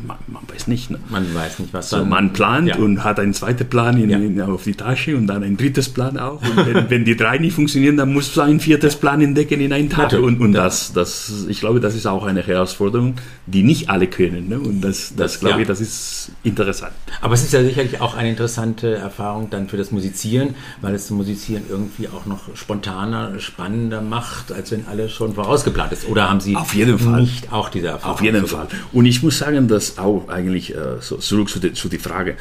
man, 0.06 0.16
man 0.26 0.42
weiß 0.52 0.66
nicht. 0.68 0.90
Ne? 0.90 0.98
Man 1.08 1.34
weiß 1.34 1.58
nicht, 1.60 1.72
was 1.72 1.90
So, 1.90 2.04
man 2.04 2.32
plant 2.32 2.68
Ja. 2.68 2.76
und 2.76 3.04
hat 3.04 3.18
einen 3.20 3.34
zweiten 3.34 3.68
Plan 3.68 3.98
in, 4.00 4.10
Ja. 4.10 4.18
in, 4.18 4.40
auf 4.40 4.64
die 4.64 4.74
Tasche 4.74 5.16
und 5.16 5.26
dann 5.26 5.42
ein 5.42 5.56
drittes 5.56 5.88
Plan 5.88 6.18
auch. 6.18 6.40
Und 6.42 6.66
wenn, 6.66 6.90
wenn 6.90 7.04
die 7.04 7.16
drei 7.16 7.38
nicht 7.38 7.54
funktionieren, 7.54 7.96
dann 7.96 8.12
musst 8.12 8.36
du 8.36 8.40
ein 8.40 8.60
viertes 8.60 8.96
Plan 8.96 9.20
entdecken 9.20 9.60
in 9.60 9.72
einen 9.72 9.88
Tag. 9.90 10.12
Natürlich. 10.12 10.24
Und, 10.26 10.40
und 10.40 10.52
das, 10.52 10.92
das, 10.92 11.46
ich 11.48 11.60
glaube, 11.60 11.80
das 11.80 11.94
ist 11.94 12.06
auch 12.06 12.24
eine 12.24 12.42
Herausforderung, 12.42 13.14
die 13.46 13.62
nicht 13.62 13.90
alle 13.90 14.06
können. 14.06 14.48
Ne? 14.48 14.58
Und 14.58 14.80
das, 14.80 15.14
das, 15.16 15.32
Das- 15.34 15.40
glaube 15.40 15.56
ja. 15.56 15.60
ich, 15.62 15.68
das 15.68 15.80
ist 15.80 16.32
interessant. 16.42 16.92
Aber 17.20 17.34
es 17.34 17.42
ist 17.42 17.52
ja 17.52 17.62
sicherlich 17.62 18.00
auch 18.00 18.14
eine 18.16 18.30
interessante 18.30 18.94
Erfahrung 18.94 19.50
dann 19.50 19.68
für 19.68 19.76
das 19.76 19.90
Musizieren, 19.90 20.54
weil 20.80 20.94
es 20.94 21.06
zum 21.06 21.16
Musizieren 21.16 21.62
irgendwie 21.68 22.08
auch 22.08 22.26
noch 22.26 22.54
spontaner, 22.56 23.38
spannender 23.38 24.00
macht, 24.00 24.52
als 24.52 24.70
wenn 24.70 24.86
alles 24.86 25.12
schon 25.12 25.34
vorausgeplant 25.34 25.92
ist. 25.92 26.08
Oder 26.08 26.28
haben 26.30 26.40
Sie 26.40 26.56
Auf 26.56 26.74
jeden 26.74 26.98
Fall. 26.98 27.20
nicht 27.20 27.52
auch 27.52 27.68
diese 27.68 27.88
Erfahrung? 27.88 28.14
Auf 28.14 28.22
jeden 28.22 28.46
Fall. 28.46 28.66
Und 28.92 29.06
ich 29.06 29.22
muss 29.22 29.38
sagen, 29.38 29.68
dass 29.68 29.83
auch 29.98 30.28
eigentlich, 30.28 30.74
äh, 30.74 31.00
so, 31.00 31.16
zurück 31.16 31.48
zu, 31.48 31.58
die, 31.58 31.72
zu 31.72 31.88
die 31.88 31.98
Frage, 31.98 32.36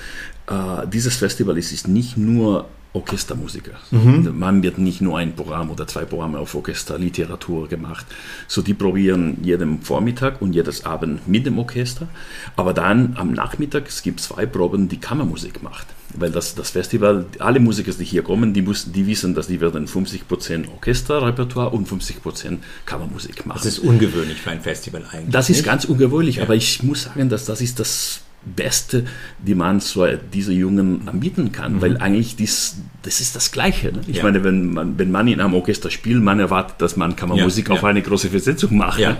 äh, 0.47 0.87
dieses 0.87 1.15
Festival 1.15 1.57
ist, 1.57 1.71
ist 1.71 1.87
nicht 1.87 2.17
nur 2.17 2.67
Orchestermusiker. 2.93 3.71
Man 3.91 4.61
wird 4.61 4.77
nicht 4.77 5.01
nur 5.01 5.17
ein 5.17 5.35
Programm 5.35 5.71
oder 5.71 5.87
zwei 5.87 6.05
Programme 6.05 6.37
auf 6.37 6.53
Orchesterliteratur 6.53 7.67
gemacht. 7.67 8.05
So, 8.47 8.61
die 8.61 8.75
probieren 8.75 9.37
jeden 9.41 9.81
Vormittag 9.81 10.41
und 10.41 10.53
jedes 10.53 10.85
Abend 10.85 11.27
mit 11.27 11.45
dem 11.47 11.57
Orchester. 11.57 12.07
Aber 12.55 12.73
dann 12.73 13.15
am 13.17 13.33
Nachmittag, 13.33 13.87
es 13.87 14.03
gibt 14.03 14.19
zwei 14.19 14.45
Proben, 14.45 14.89
die 14.89 14.97
Kammermusik 14.97 15.63
macht. 15.63 15.87
Weil 16.15 16.29
das, 16.29 16.53
das 16.53 16.69
Festival, 16.69 17.25
alle 17.39 17.59
Musiker, 17.59 17.91
die 17.91 18.03
hier 18.03 18.21
kommen, 18.21 18.53
die, 18.53 18.61
muss, 18.61 18.91
die 18.91 19.07
wissen, 19.07 19.33
dass 19.33 19.47
die 19.47 19.59
werden 19.59 19.87
50% 19.87 20.69
Orchesterrepertoire 20.71 21.71
und 21.71 21.89
50% 21.89 22.59
Kammermusik 22.85 23.47
machen. 23.47 23.57
Das 23.57 23.65
ist 23.65 23.79
ungewöhnlich 23.79 24.39
für 24.39 24.51
ein 24.51 24.61
Festival 24.61 25.03
eigentlich. 25.11 25.31
Das 25.31 25.49
ist 25.49 25.57
nicht? 25.57 25.65
ganz 25.65 25.85
ungewöhnlich, 25.85 26.43
aber 26.43 26.53
ich 26.53 26.83
muss 26.83 27.03
sagen, 27.03 27.29
dass 27.29 27.45
das 27.45 27.61
ist 27.61 27.79
das 27.79 28.22
Beste, 28.45 29.05
die 29.39 29.55
man 29.55 29.79
so 29.79 30.05
diese 30.33 30.51
Jungen 30.53 31.07
anbieten 31.07 31.51
kann, 31.51 31.81
weil 31.81 31.97
eigentlich 31.97 32.35
dies, 32.35 32.77
das 33.03 33.21
ist 33.21 33.35
das 33.35 33.51
Gleiche. 33.51 33.91
Ne? 33.93 34.01
Ich 34.01 34.07
Mhm. 34.07 34.15
Ja. 34.15 34.23
meine, 34.23 34.43
wenn 34.43 34.73
man, 34.73 34.97
wenn 34.99 35.11
man 35.11 35.27
in 35.27 35.39
einem 35.39 35.53
Orchester 35.53 35.89
spielt, 35.89 36.21
man 36.21 36.39
erwartet, 36.39 36.75
dass 36.81 36.97
man 36.97 37.15
Kammermusik 37.15 37.69
Ja, 37.69 37.75
auf 37.75 37.81
ja. 37.83 37.87
eine 37.89 38.01
große 38.01 38.29
Versetzung 38.29 38.75
macht. 38.77 38.99
Ne? 38.99 39.17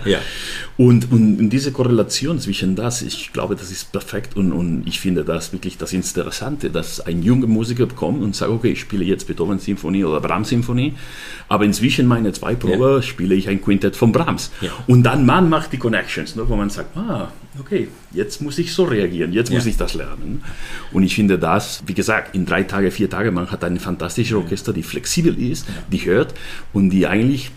Und, 0.76 1.10
und, 1.12 1.48
diese 1.50 1.72
Korrelation 1.72 2.38
zwischen 2.38 2.74
das, 2.76 3.02
ich 3.02 3.32
glaube, 3.32 3.56
das 3.56 3.70
ist 3.70 3.92
perfekt 3.92 4.36
und, 4.36 4.52
und 4.52 4.84
ich 4.86 5.00
finde 5.00 5.24
das 5.24 5.52
wirklich 5.52 5.78
das 5.78 5.92
Interessante, 5.92 6.70
dass 6.70 7.00
ein 7.00 7.22
junger 7.22 7.46
Musiker 7.46 7.86
kommt 7.86 8.22
und 8.22 8.34
sagt, 8.36 8.50
okay, 8.50 8.72
ich 8.72 8.80
spiele 8.80 9.04
jetzt 9.04 9.26
Beethoven-Symphonie 9.26 10.04
oder 10.04 10.20
Brahms-Symphonie, 10.20 10.94
aber 11.48 11.64
inzwischen 11.64 12.06
meine 12.06 12.32
zwei 12.32 12.54
Probe 12.54 13.02
spiele 13.02 13.34
ich 13.34 13.48
ein 13.48 13.60
Quintett 13.62 13.96
von 13.96 14.12
Brahms. 14.12 14.50
Und 14.86 15.02
dann 15.04 15.24
man 15.24 15.48
macht 15.48 15.72
die 15.72 15.78
Connections, 15.78 16.36
ne, 16.36 16.42
wo 16.48 16.56
man 16.56 16.70
sagt, 16.70 16.96
ah, 16.96 17.28
okay, 17.60 17.88
jetzt 18.14 18.40
muss 18.40 18.58
ich 18.58 18.72
so 18.72 18.84
reagieren, 18.84 19.32
jetzt 19.32 19.50
muss 19.50 19.64
Ja. 19.64 19.70
ich 19.70 19.76
das 19.76 19.94
lernen. 19.94 20.42
Und 20.92 21.02
ich 21.02 21.14
finde 21.14 21.38
das, 21.38 21.82
wie 21.86 21.94
gesagt, 21.94 22.34
in 22.34 22.46
drei 22.46 22.62
Tage, 22.62 22.90
vier 22.90 23.10
Tage, 23.10 23.30
man 23.30 23.50
hat 23.50 23.64
ein 23.64 23.78
fantastisches 23.78 24.36
Orchester, 24.36 24.72
die 24.72 24.82
flexibel 24.82 25.38
ist, 25.40 25.66
die 25.90 26.04
hört 26.04 26.34
und 26.72 26.90
die 26.90 27.06
eigentlich 27.06 27.50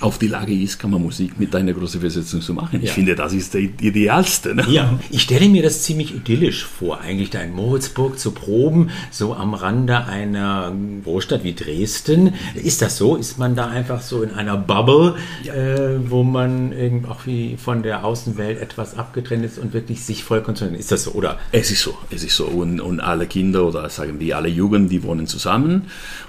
auf 0.00 0.18
die 0.18 0.26
Lage 0.26 0.52
ist, 0.54 0.78
Kammermusik 0.78 1.38
mit 1.38 1.54
einer 1.54 1.72
großen 1.74 2.00
Versetzung 2.00 2.40
zu 2.40 2.54
machen. 2.54 2.80
Ich 2.82 2.88
Ja. 2.88 2.94
finde, 2.94 3.14
das 3.14 3.34
ist 3.34 3.52
der 3.54 3.60
idealste. 3.60 4.54
Ne? 4.54 4.66
Ja, 4.70 4.98
ich 5.10 5.22
stelle 5.22 5.48
mir 5.48 5.62
das 5.62 5.82
ziemlich 5.82 6.14
idyllisch 6.14 6.64
vor, 6.64 7.00
eigentlich 7.00 7.30
da 7.30 7.40
in 7.42 7.52
Moritzburg 7.54 8.18
zu 8.18 8.32
proben, 8.32 8.88
so 9.10 9.34
am 9.34 9.52
Rande 9.54 10.04
einer 10.06 10.72
Großstadt 11.04 11.44
wie 11.44 11.52
Dresden. 11.52 12.32
Ist 12.54 12.80
das 12.82 12.96
so? 12.96 13.16
Ist 13.16 13.38
man 13.38 13.54
da 13.54 13.66
einfach 13.68 14.00
so 14.00 14.22
in 14.22 14.30
einer 14.30 14.56
Bubble, 14.56 15.14
äh, 15.44 15.98
wo 16.10 16.22
man 16.22 16.72
irgendwie 16.72 17.08
auch 17.08 17.26
wie 17.26 17.56
von 17.56 17.82
der 17.82 18.04
Außenwelt 18.04 18.60
etwas 18.60 18.96
abgetrennt 18.98 19.44
ist 19.44 19.58
und 19.58 19.72
wirklich 19.74 20.02
sich 20.02 20.24
voll 20.24 20.40
konzentriert? 20.40 20.80
Ist 20.80 20.90
das 20.90 21.04
so? 21.04 21.12
Oder? 21.12 21.38
Es 21.52 21.70
ist 21.70 21.82
so, 21.82 21.96
es 22.10 22.24
ist 22.24 22.34
so. 22.34 22.46
Und, 22.46 22.80
und 22.80 23.00
alle 23.00 23.26
Kinder 23.26 23.64
oder 23.66 23.88
sagen 23.90 24.18
wir 24.18 24.36
alle 24.38 24.48
Jugend, 24.48 24.90
die 24.90 25.02
wohnen 25.02 25.26
zusammen 25.26 25.82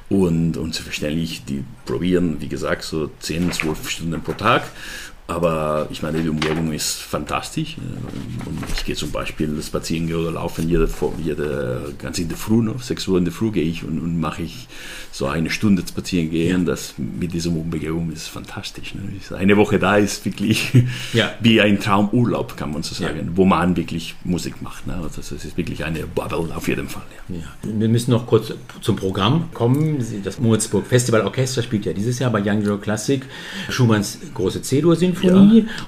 und, 0.09 0.57
und 0.57 0.73
selbstverständlich, 0.75 1.43
die 1.45 1.63
probieren, 1.85 2.37
wie 2.39 2.47
gesagt, 2.49 2.83
so 2.83 3.09
10, 3.19 3.52
12 3.53 3.89
Stunden 3.89 4.21
pro 4.21 4.33
Tag. 4.33 4.63
Aber 5.25 5.87
ich 5.89 6.01
meine, 6.01 6.21
die 6.21 6.27
Umgebung 6.27 6.73
ist 6.73 6.97
fantastisch. 6.97 7.77
Und 8.45 8.57
ich 8.75 8.83
gehe 8.83 8.95
zum 8.95 9.11
Beispiel 9.11 9.61
spazieren 9.63 10.07
gehen 10.07 10.17
oder 10.17 10.31
laufen 10.31 10.67
jede, 10.67 10.89
jede 11.23 11.93
ganz 11.97 12.19
in 12.19 12.27
der 12.27 12.37
Früh, 12.37 12.61
noch, 12.61 12.81
6 12.81 13.07
Uhr 13.07 13.17
in 13.19 13.23
der 13.23 13.33
Früh 13.33 13.51
gehe 13.51 13.63
ich 13.63 13.85
und, 13.85 13.99
und 13.99 14.19
mache 14.19 14.43
ich 14.43 14.67
so 15.13 15.27
eine 15.27 15.49
Stunde 15.49 15.81
spazieren 15.87 16.29
gehen. 16.29 16.65
Das 16.65 16.95
mit 16.97 17.33
dieser 17.33 17.51
Umgebung 17.51 18.11
ist 18.11 18.27
fantastisch. 18.27 18.95
Ne? 18.95 19.01
Eine 19.37 19.55
Woche 19.55 19.79
da 19.79 19.95
ist 19.95 20.25
wirklich 20.25 20.71
Ja. 21.13 21.33
wie 21.39 21.61
ein 21.61 21.79
Traumurlaub, 21.79 22.57
kann 22.57 22.73
man 22.73 22.83
so 22.83 22.93
sagen, 22.93 23.31
wo 23.35 23.45
man 23.45 23.77
wirklich 23.77 24.15
Musik 24.25 24.61
macht. 24.61 24.87
Ne? 24.87 24.95
Also 24.95 25.21
das 25.21 25.31
ist 25.31 25.55
wirklich 25.55 25.85
eine 25.85 25.99
Bubble 26.05 26.53
auf 26.53 26.67
jeden 26.67 26.89
Fall. 26.89 27.03
Ja. 27.29 27.35
Ja. 27.37 27.43
Wir 27.63 27.87
müssen 27.87 28.11
noch 28.11 28.27
kurz 28.27 28.53
zum 28.81 28.97
Programm 28.97 29.49
kommen. 29.53 30.05
Das 30.23 30.39
Moritzburg 30.39 30.85
Festival 30.85 31.21
Orchester 31.21 31.63
spielt 31.63 31.85
ja 31.85 31.93
dieses 31.93 32.19
Jahr 32.19 32.29
bei 32.29 32.41
Young 32.45 32.65
Euro 32.67 32.77
Classic 32.77 33.23
Schumanns 33.69 34.17
große 34.33 34.61
C-Dur-Sinfonie 34.61 35.12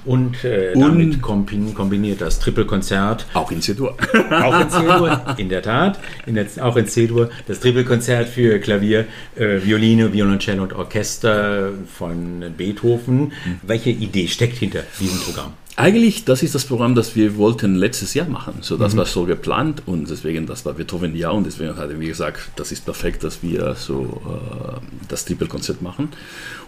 und, 0.04 0.44
äh, 0.44 0.74
damit 0.74 1.20
kombin- 1.20 1.74
kombiniert 1.74 2.20
das 2.20 2.38
Trippelkonzert 2.38 3.26
Auch 3.34 3.50
in 3.50 3.60
C-Dur. 3.60 3.96
Auch 4.30 4.60
in 4.60 4.70
C-Dur, 4.70 5.20
in 5.36 5.48
der 5.48 5.62
Tat. 5.62 5.98
In 6.26 6.34
der, 6.34 6.46
auch 6.60 6.76
in 6.76 6.86
C-Dur. 6.86 7.30
Das 7.46 7.60
Trippelkonzert 7.60 8.28
für 8.28 8.58
Klavier, 8.58 9.06
äh, 9.36 9.60
Violine, 9.62 10.12
Violoncello 10.12 10.62
und 10.62 10.72
Orchester 10.72 11.70
von 11.92 12.44
Beethoven. 12.56 13.32
Welche 13.62 13.90
Idee 13.90 14.28
steckt 14.28 14.58
hinter 14.58 14.82
diesem 15.00 15.18
Programm? 15.20 15.52
Eigentlich, 15.78 16.24
das 16.24 16.42
ist 16.42 16.54
das 16.54 16.64
Programm, 16.64 16.94
das 16.94 17.16
wir 17.16 17.36
wollten 17.36 17.74
letztes 17.74 18.14
Jahr 18.14 18.28
machen. 18.28 18.54
So, 18.62 18.78
das 18.78 18.96
war 18.96 19.04
so 19.04 19.26
geplant 19.26 19.82
und 19.84 20.08
deswegen, 20.08 20.46
das 20.46 20.64
war 20.64 20.72
Beethoven 20.72 21.14
ja 21.14 21.28
und 21.30 21.44
deswegen 21.44 21.76
hatten 21.76 22.00
wir 22.00 22.08
gesagt, 22.08 22.48
das 22.56 22.72
ist 22.72 22.86
perfekt, 22.86 23.22
dass 23.24 23.42
wir 23.42 23.74
so 23.74 24.22
äh, 24.26 24.80
das 25.08 25.26
Trippelkonzert 25.26 25.82
machen. 25.82 26.08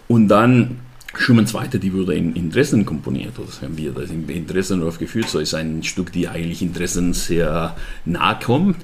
Und 0.08 0.28
dann 0.28 0.80
Schumann 1.14 1.46
Zweite, 1.46 1.78
die 1.78 1.94
wurde 1.94 2.14
in, 2.14 2.50
Dresden 2.50 2.84
komponiert, 2.84 3.32
das 3.38 3.62
haben 3.62 3.78
wir 3.78 3.92
das 3.92 4.10
in, 4.10 4.46
Dresden 4.46 4.82
aufgeführt. 4.82 5.28
So 5.28 5.38
ist 5.38 5.54
ein 5.54 5.82
Stück, 5.82 6.12
die 6.12 6.28
eigentlich 6.28 6.60
in 6.60 6.74
Dresden 6.74 7.14
sehr 7.14 7.76
nahe 8.04 8.38
kommt. 8.38 8.76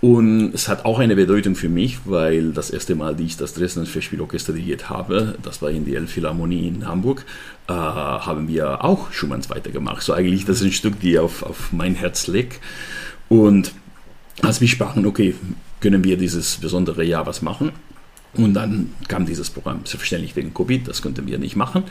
Und 0.00 0.54
es 0.54 0.68
hat 0.68 0.84
auch 0.84 0.98
eine 0.98 1.16
Bedeutung 1.16 1.56
für 1.56 1.68
mich, 1.68 1.98
weil 2.04 2.52
das 2.52 2.70
erste 2.70 2.94
Mal, 2.94 3.16
die 3.16 3.24
ich 3.24 3.36
das 3.36 3.54
Dresden 3.54 3.84
Festspielorchester 3.84 4.52
dirigiert 4.52 4.88
habe, 4.88 5.36
das 5.42 5.60
war 5.60 5.70
in 5.70 5.84
die 5.84 5.96
Elbphilharmonie 5.96 6.68
in 6.68 6.86
Hamburg, 6.86 7.24
äh, 7.68 7.72
haben 7.72 8.48
wir 8.48 8.84
auch 8.84 9.12
Schumanns 9.12 9.50
weitergemacht. 9.50 10.02
So 10.02 10.12
eigentlich, 10.12 10.44
das 10.44 10.60
ist 10.60 10.66
ein 10.66 10.72
Stück, 10.72 11.00
die 11.00 11.18
auf, 11.18 11.42
auf 11.42 11.72
mein 11.72 11.96
Herz 11.96 12.28
liegt. 12.28 12.60
Und 13.28 13.72
als 14.40 14.60
wir 14.60 14.68
sprachen, 14.68 15.04
okay, 15.04 15.34
können 15.80 16.04
wir 16.04 16.16
dieses 16.16 16.56
besondere 16.56 17.04
Jahr 17.04 17.26
was 17.26 17.42
machen? 17.42 17.72
Und 18.34 18.54
dann 18.54 18.90
kam 19.08 19.24
dieses 19.24 19.48
Programm, 19.50 19.78
selbstverständlich 19.78 20.36
wegen 20.36 20.52
Covid, 20.52 20.86
das 20.86 21.00
konnten 21.00 21.26
wir 21.26 21.38
nicht 21.38 21.56
machen. 21.56 21.84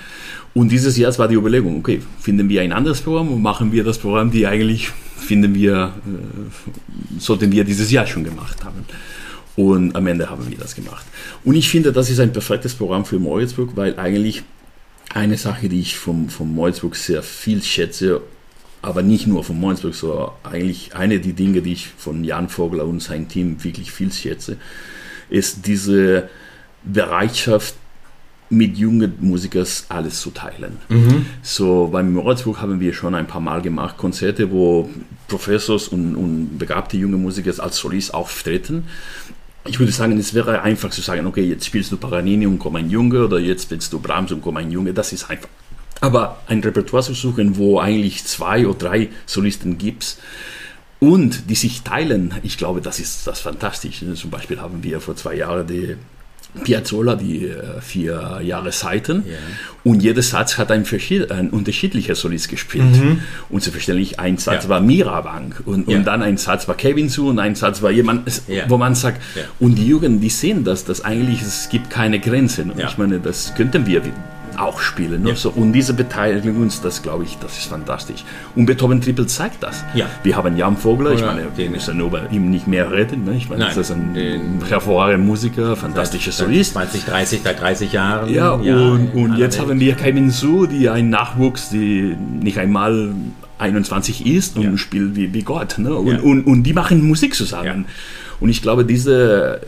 Und 0.54 0.72
dieses 0.72 0.96
Jahr 0.96 1.18
war 1.18 1.28
die 1.28 1.36
Überlegung, 1.36 1.80
okay, 1.80 2.02
finden 2.20 2.48
wir 2.48 2.62
ein 2.62 2.72
anderes 2.72 3.02
Programm 3.02 3.30
und 3.30 3.42
machen 3.42 3.72
wir 3.72 3.84
das 3.84 3.98
Programm, 3.98 4.30
die 4.30 4.46
eigentlich, 4.46 4.90
finden 5.18 5.56
wir, 5.56 5.94
äh, 6.06 7.20
sollten 7.20 7.52
wir 7.52 7.64
dieses 7.64 7.92
Jahr 7.92 8.06
schon 8.06 8.24
gemacht 8.24 8.64
haben. 8.64 8.86
Und 9.56 9.96
am 9.96 10.06
Ende 10.06 10.30
haben 10.30 10.48
wir 10.48 10.58
das 10.58 10.76
gemacht. 10.76 11.06
Und 11.44 11.56
ich 11.56 11.68
finde, 11.68 11.92
das 11.92 12.12
ist 12.12 12.20
ein 12.20 12.32
perfektes 12.32 12.76
Programm 12.76 13.04
für 13.04 13.18
Moritzburg, 13.18 13.76
weil 13.76 13.98
eigentlich 13.98 14.44
eine 15.14 15.38
Sache, 15.38 15.68
die 15.68 15.80
ich 15.80 15.98
vom, 15.98 16.30
vom 16.30 16.54
Moritzburg 16.54 16.96
sehr 16.96 17.24
viel 17.24 17.64
schätze, 17.64 18.22
aber 18.84 19.02
nicht 19.02 19.26
nur 19.26 19.44
von 19.44 19.60
Moritzburg, 19.60 19.96
sondern 19.96 20.30
eigentlich 20.44 20.96
eine 20.96 21.20
der 21.20 21.34
Dinge, 21.34 21.64
die 21.64 21.74
ich 21.74 21.88
von 21.88 22.24
Jan 22.24 22.50
Vogler 22.50 22.86
und 22.86 23.02
sein 23.02 23.28
Team 23.28 23.64
wirklich 23.64 23.92
viel 23.92 24.12
schätze, 24.12 24.58
ist 25.30 25.66
diese 25.66 26.30
Bereitschaft, 26.84 27.76
mit 28.50 28.78
jungen 28.78 29.14
Musikern 29.20 29.66
alles 29.90 30.22
zu 30.22 30.32
teilen. 30.32 30.78
So 31.42 31.90
beim 31.92 32.14
Moritzburg 32.14 32.62
haben 32.62 32.80
wir 32.80 32.94
schon 32.94 33.16
ein 33.16 33.28
paar 33.28 33.42
Mal 33.42 33.62
gemacht, 33.62 33.98
Konzerte, 33.98 34.52
wo 34.52 34.90
Professors 35.28 35.90
und, 35.90 36.16
und 36.16 36.58
begabte 36.58 36.98
junge 36.98 37.18
Musiker 37.18 37.52
als 37.62 37.78
Solist 37.78 38.14
auftreten. 38.14 38.86
Ich 39.66 39.80
würde 39.80 39.92
sagen, 39.92 40.18
es 40.18 40.34
wäre 40.34 40.62
einfach 40.62 40.92
zu 40.92 41.02
sagen, 41.02 41.28
okay, 41.28 41.44
jetzt 41.44 41.66
spielst 41.66 41.92
du 41.92 41.98
Paganini 41.98 42.48
und 42.48 42.58
komm 42.58 42.78
ein 42.78 42.90
Junge 42.90 43.26
oder 43.26 43.38
jetzt 43.38 43.64
spielst 43.64 43.92
du 43.92 44.00
Brahms 44.00 44.32
und 44.32 44.42
komm 44.42 44.56
ein 44.56 44.72
Junge, 44.72 44.94
das 44.94 45.12
ist 45.12 45.30
einfach. 45.30 45.50
Aber 46.00 46.40
ein 46.48 46.62
Repertoire 46.62 47.04
zu 47.04 47.14
suchen, 47.14 47.58
wo 47.58 47.80
eigentlich 47.80 48.24
zwei 48.24 48.66
oder 48.66 48.78
drei 48.78 49.10
Solisten 49.26 49.78
gibt 49.78 50.18
und 51.00 51.50
die 51.50 51.56
sich 51.56 51.84
teilen, 51.84 52.34
ich 52.44 52.58
glaube, 52.58 52.82
das 52.82 53.00
ist 53.00 53.28
das 53.28 53.40
fantastisch. 53.40 54.04
Zum 54.16 54.30
Beispiel 54.32 54.60
haben 54.60 54.84
wir 54.84 55.00
vor 55.00 55.16
zwei 55.16 55.36
Jahren 55.36 55.68
die 55.68 55.96
Piazzolla, 56.64 57.16
die 57.16 57.46
äh, 57.50 57.82
vier 57.82 58.40
Jahre 58.42 58.72
Seiten. 58.72 59.24
Ja. 59.28 59.36
Und 59.84 60.02
jeder 60.02 60.24
Satz 60.24 60.58
hat 60.58 60.72
ein, 60.72 60.86
ein 61.30 61.50
unterschiedlicher 61.52 62.16
Solist 62.16 62.50
gespielt. 62.50 62.86
Und 63.50 63.62
selbstverständlich 63.62 64.20
ein 64.20 64.38
Satz 64.38 64.64
Ja. 64.64 64.70
war 64.70 64.80
Mirabank 64.82 65.62
und, 65.66 65.88
Ja. 65.88 65.98
und 65.98 66.06
dann 66.06 66.24
ein 66.24 66.38
Satz 66.38 66.68
war 66.68 66.76
Kevin 66.76 67.10
zu 67.10 67.28
und 67.28 67.38
ein 67.38 67.54
Satz 67.54 67.82
war 67.84 67.92
jemand, 67.92 68.42
Ja. 68.48 68.64
wo 68.70 68.78
man 68.78 68.96
sagt, 68.96 69.22
und 69.60 69.76
die 69.76 69.86
Jugend, 69.88 70.24
die 70.24 70.30
sehen 70.30 70.64
das, 70.64 70.84
dass 70.84 71.04
eigentlich 71.06 71.42
es 71.44 71.70
gibt 71.70 71.90
keine 71.92 72.20
Grenzen. 72.20 72.72
Und 72.72 72.80
ich 72.80 72.98
meine, 72.98 73.20
das 73.20 73.54
könnten 73.54 73.86
wir 73.86 74.02
auch 74.58 74.80
spielen. 74.82 75.24
Ne? 75.24 75.30
Ja. 75.30 75.36
So, 75.36 75.50
und 75.52 75.72
diese 75.74 75.94
Beteiligung, 75.94 76.70
das 76.84 77.02
glaube 77.04 77.24
ich, 77.24 77.38
das 77.40 77.58
ist 77.58 77.68
fantastisch. 77.68 78.24
Und 78.56 78.66
Beethoven 78.66 79.00
Triple 79.02 79.28
zeigt 79.28 79.62
das. 79.64 79.84
Ja. 79.94 80.08
Wir 80.24 80.36
haben 80.36 80.58
Jan 80.58 80.76
Vogler, 80.78 81.12
ich 81.12 81.22
meine, 81.22 81.44
wir 81.56 81.70
müssen 81.70 82.00
über 82.00 82.32
ihn 82.32 82.50
nicht 82.50 82.68
mehr 82.68 82.92
reden. 82.92 83.24
Ne? 83.26 83.36
Ich 83.38 83.50
meine, 83.50 83.66
Nein, 83.66 83.74
das 83.76 83.90
ist 83.90 83.96
ein 83.96 84.14
den- 84.14 84.64
hervorragender 84.68 85.26
Musiker, 85.26 85.76
fantastischer 85.76 86.32
Seit 86.32 86.48
Solist. 86.48 86.74
20, 86.74 87.06
30, 87.06 87.42
seit 87.44 87.62
30 87.62 87.92
Jahren. 87.94 88.34
Ja, 88.34 88.52
und, 88.52 88.66
in 88.66 89.10
und 89.12 89.38
jetzt 89.38 89.58
Welt. 89.60 89.70
haben 89.70 89.80
wir 89.80 89.94
Kevin 89.96 90.30
Su, 90.32 90.66
die 90.66 90.90
ein 90.90 91.10
Nachwuchs, 91.10 91.70
die 91.70 92.16
nicht 92.42 92.58
einmal 92.60 93.14
21 93.60 94.26
ist 94.26 94.56
und 94.58 94.64
Ja. 94.64 94.78
spielt 94.78 95.16
wie, 95.16 95.34
wie 95.34 95.42
Gott. 95.44 95.78
Ne? 95.80 95.94
Und, 95.94 96.08
Ja. 96.08 96.20
und, 96.20 96.44
und 96.44 96.64
die 96.64 96.74
machen 96.74 97.04
Musik 97.08 97.34
zusammen. 97.36 97.66
Ja. 97.88 97.94
Und 98.40 98.50
ich 98.50 98.62
glaube, 98.62 98.86
diese 98.86 99.62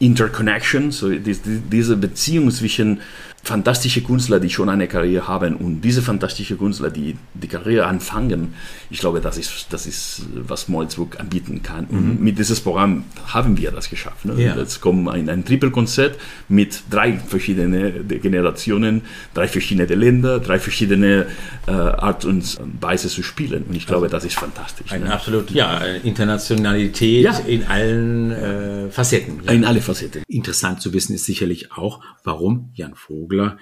äh, 0.00 0.04
Interconnection, 0.04 0.90
so 0.90 1.08
die, 1.10 1.20
die, 1.20 1.60
diese 1.70 1.96
Beziehung 1.96 2.50
zwischen 2.50 3.00
fantastische 3.44 4.02
Künstler, 4.02 4.38
die 4.38 4.50
schon 4.50 4.68
eine 4.68 4.86
Karriere 4.86 5.26
haben 5.26 5.56
und 5.56 5.80
diese 5.80 6.00
fantastische 6.00 6.56
Künstler, 6.56 6.90
die 6.90 7.16
die 7.34 7.48
Karriere 7.48 7.86
anfangen, 7.86 8.54
ich 8.88 9.00
glaube, 9.00 9.20
das 9.20 9.36
ist, 9.36 9.66
das 9.70 9.86
ist 9.86 10.26
was 10.34 10.68
Molzburg 10.68 11.18
anbieten 11.18 11.60
kann. 11.62 11.86
Und 11.86 12.20
mit 12.22 12.38
dieses 12.38 12.60
Programm 12.60 13.04
haben 13.26 13.56
wir 13.58 13.72
das 13.72 13.90
geschafft. 13.90 14.24
Ne? 14.26 14.34
Mhm. 14.34 14.38
Ja. 14.40 14.56
Jetzt 14.56 14.80
kommt 14.80 15.08
ein, 15.08 15.28
ein 15.28 15.44
Triple-Konzert 15.44 16.18
mit 16.48 16.82
drei 16.90 17.18
verschiedenen 17.18 18.06
Generationen, 18.06 19.02
drei 19.34 19.48
verschiedene 19.48 19.92
Länder, 19.94 20.38
drei 20.38 20.58
verschiedene 20.60 21.26
äh, 21.66 21.70
Art 21.72 22.24
und 22.24 22.60
Weise 22.80 23.08
zu 23.08 23.22
spielen. 23.24 23.64
Und 23.68 23.74
ich 23.74 23.86
glaube, 23.86 24.08
das 24.08 24.24
ist 24.24 24.36
fantastisch. 24.38 24.92
Ein 24.92 25.02
Ne? 25.02 25.12
absolut, 25.12 25.50
ja, 25.50 25.80
Internationalität 26.04 27.24
Ja. 27.24 27.38
in 27.46 27.64
allen 27.66 28.30
äh, 28.30 28.90
Facetten. 28.90 29.40
Ja. 29.44 29.52
In 29.52 29.64
alle 29.64 29.80
Facetten. 29.80 30.22
Interessant 30.28 30.80
zu 30.80 30.92
wissen 30.92 31.14
ist 31.14 31.24
sicherlich 31.24 31.72
auch, 31.72 32.00
warum 32.24 32.70
Jan 32.74 32.94
Vogler 33.32 33.56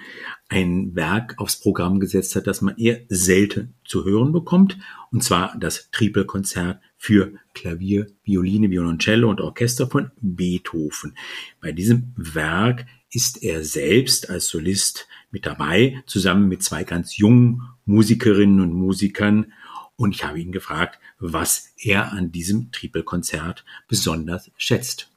ein 0.49 0.95
Werk 0.95 1.35
aufs 1.37 1.57
Programm 1.57 2.01
gesetzt 2.01 2.35
hat, 2.35 2.45
das 2.45 2.61
man 2.61 2.77
eher 2.77 3.01
selten 3.07 3.73
zu 3.85 4.03
hören 4.03 4.33
bekommt, 4.33 4.77
und 5.11 5.23
zwar 5.23 5.57
das 5.57 5.89
Triple-Konzert 5.91 6.81
für 6.97 7.33
Klavier, 7.53 8.07
Violine, 8.23 8.69
Violoncello 8.69 9.29
und 9.29 9.39
Orchester 9.39 9.87
von 9.87 10.11
Beethoven. 10.19 11.15
Bei 11.61 11.71
diesem 11.71 12.13
Werk 12.17 12.85
ist 13.11 13.41
er 13.43 13.63
selbst 13.63 14.29
als 14.29 14.47
Solist 14.47 15.07
mit 15.31 15.45
dabei, 15.45 16.03
zusammen 16.05 16.49
mit 16.49 16.63
zwei 16.63 16.83
ganz 16.83 17.17
jungen 17.17 17.61
Musikerinnen 17.85 18.59
und 18.59 18.73
Musikern. 18.73 19.53
Und 19.95 20.15
ich 20.15 20.23
habe 20.25 20.39
ihn 20.39 20.51
gefragt, 20.51 20.99
was 21.19 21.73
er 21.77 22.11
an 22.11 22.31
diesem 22.31 22.71
Triple-Konzert 22.71 23.63
besonders 23.87 24.51
schätzt. 24.57 25.10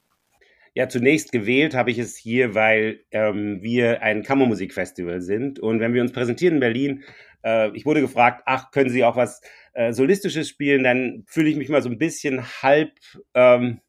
Ja, 0.76 0.88
zunächst 0.88 1.30
gewählt 1.30 1.74
habe 1.74 1.92
ich 1.92 1.98
es 1.98 2.16
hier, 2.16 2.56
weil 2.56 3.04
ähm, 3.12 3.62
wir 3.62 4.02
ein 4.02 4.24
Kammermusikfestival 4.24 5.20
sind. 5.20 5.60
Und 5.60 5.78
wenn 5.78 5.94
wir 5.94 6.02
uns 6.02 6.10
präsentieren 6.10 6.54
in 6.54 6.60
Berlin, 6.60 7.04
äh, 7.44 7.70
ich 7.76 7.86
wurde 7.86 8.00
gefragt, 8.00 8.42
ach, 8.46 8.72
können 8.72 8.90
Sie 8.90 9.04
auch 9.04 9.14
was 9.14 9.40
äh, 9.74 9.92
Solistisches 9.92 10.48
spielen? 10.48 10.82
Dann 10.82 11.22
fühle 11.28 11.48
ich 11.48 11.56
mich 11.56 11.68
mal 11.68 11.80
so 11.80 11.88
ein 11.88 11.98
bisschen 11.98 12.42
halb 12.62 12.90
ähm, 13.34 13.82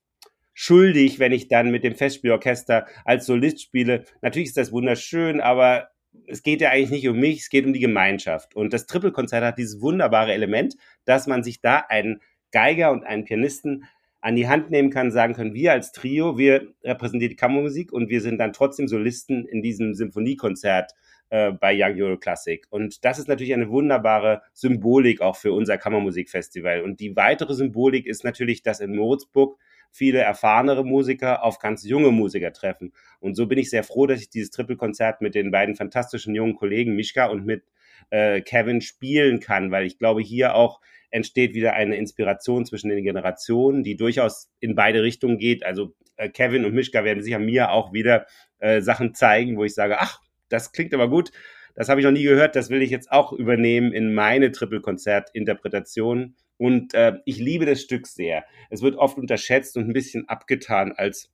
schuldig, 0.54 1.18
wenn 1.18 1.32
ich 1.32 1.48
dann 1.48 1.72
mit 1.72 1.84
dem 1.84 1.96
Festspielorchester 1.96 2.86
als 3.04 3.26
Solist 3.26 3.62
spiele. 3.62 4.04
Natürlich 4.22 4.50
ist 4.50 4.58
das 4.58 4.72
wunderschön, 4.72 5.42
aber 5.42 5.90
es 6.28 6.44
geht 6.44 6.62
ja 6.62 6.70
eigentlich 6.70 6.92
nicht 6.92 7.08
um 7.08 7.20
mich, 7.20 7.40
es 7.40 7.50
geht 7.50 7.66
um 7.66 7.74
die 7.74 7.80
Gemeinschaft. 7.80 8.56
Und 8.56 8.74
das 8.74 8.86
Triple-Konzert 8.86 9.44
hat 9.44 9.58
dieses 9.58 9.82
wunderbare 9.82 10.34
Element, 10.34 10.76
dass 11.04 11.26
man 11.26 11.44
sich 11.44 11.62
da 11.62 11.78
einen 11.78 12.22
Geiger 12.52 12.92
und 12.92 13.04
einen 13.04 13.26
Pianisten 13.26 13.86
an 14.26 14.36
die 14.36 14.48
Hand 14.48 14.72
nehmen 14.72 14.90
kann, 14.90 15.12
sagen 15.12 15.36
können, 15.36 15.54
wir 15.54 15.72
als 15.72 15.92
Trio, 15.92 16.36
wir 16.36 16.74
repräsentieren 16.84 17.30
die 17.30 17.36
Kammermusik 17.36 17.94
und 17.94 18.10
wir 18.10 18.22
sind 18.22 18.40
dann 18.40 18.54
trotzdem 18.54 18.88
Solisten 18.88 19.46
in 19.46 19.62
diesem 19.62 19.94
Symphoniekonzert 19.94 20.94
äh, 21.30 21.52
bei 21.52 21.78
Young 21.78 22.02
Euro 22.02 22.18
Classic. 22.18 22.66
Und 22.72 23.06
das 23.06 23.20
ist 23.20 23.28
natürlich 23.28 23.54
eine 23.54 23.70
wunderbare 23.70 24.42
Symbolik 24.52 25.22
auch 25.22 25.36
für 25.36 25.54
unser 25.54 25.78
Kammermusikfestival. 25.78 26.82
Und 26.82 27.02
die 27.02 27.16
weitere 27.16 27.54
Symbolik 27.54 28.08
ist 28.08 28.24
natürlich, 28.24 28.64
dass 28.64 28.80
in 28.80 28.96
Moritzburg 28.96 29.60
viele 29.92 30.22
erfahrenere 30.22 30.84
Musiker 30.84 31.44
auf 31.44 31.60
ganz 31.60 31.84
junge 31.84 32.10
Musiker 32.10 32.52
treffen. 32.52 32.94
Und 33.20 33.36
so 33.36 33.46
bin 33.46 33.60
ich 33.60 33.70
sehr 33.70 33.84
froh, 33.84 34.08
dass 34.08 34.22
ich 34.22 34.32
dieses 34.32 34.50
Triple-Konzert 34.50 35.22
mit 35.22 35.36
den 35.36 35.52
beiden 35.52 35.76
fantastischen 35.76 36.34
jungen 36.34 36.56
Kollegen 36.56 36.96
Mischka 36.96 37.28
und 37.28 37.46
mit 37.46 37.64
äh, 38.10 38.42
Kevin 38.42 38.82
spielen 38.82 39.40
kann, 39.40 39.70
weil 39.70 39.86
ich 39.86 40.00
glaube, 40.00 40.22
hier 40.22 40.56
auch 40.56 40.82
entsteht 41.16 41.54
wieder 41.54 41.74
eine 41.74 41.96
Inspiration 41.96 42.66
zwischen 42.66 42.90
den 42.90 43.02
Generationen, 43.02 43.84
die 43.84 43.96
durchaus 43.96 44.50
in 44.60 44.76
beide 44.76 45.02
Richtungen 45.02 45.38
geht. 45.38 45.66
Also 45.66 45.96
äh, 46.18 46.28
Kevin 46.28 46.66
und 46.66 46.74
Mischka 46.74 47.06
werden 47.06 47.24
sicher 47.24 47.40
mir 47.40 47.72
auch 47.72 47.94
wieder 47.94 48.26
äh, 48.60 48.82
Sachen 48.82 49.14
zeigen, 49.14 49.56
wo 49.56 49.64
ich 49.64 49.74
sage, 49.74 49.98
ach, 50.00 50.20
das 50.50 50.74
klingt 50.74 50.94
aber 50.94 51.10
gut, 51.10 51.32
das 51.74 51.88
habe 51.88 52.02
ich 52.02 52.06
noch 52.06 52.12
nie 52.12 52.24
gehört, 52.24 52.58
das 52.58 52.70
will 52.70 52.82
ich 52.82 52.90
jetzt 52.90 53.14
auch 53.14 53.32
übernehmen 53.32 53.94
in 53.94 54.14
meine 54.14 54.52
Triple-Konzert-Interpretation. 54.52 56.36
Und 56.58 56.94
äh, 56.94 57.14
ich 57.24 57.38
liebe 57.38 57.66
das 57.66 57.82
Stück 57.82 58.08
sehr. 58.08 58.44
Es 58.70 58.82
wird 58.82 58.98
oft 58.98 59.18
unterschätzt 59.18 59.78
und 59.78 59.88
ein 59.88 59.94
bisschen 59.94 60.28
abgetan 60.28 60.92
als 60.92 61.32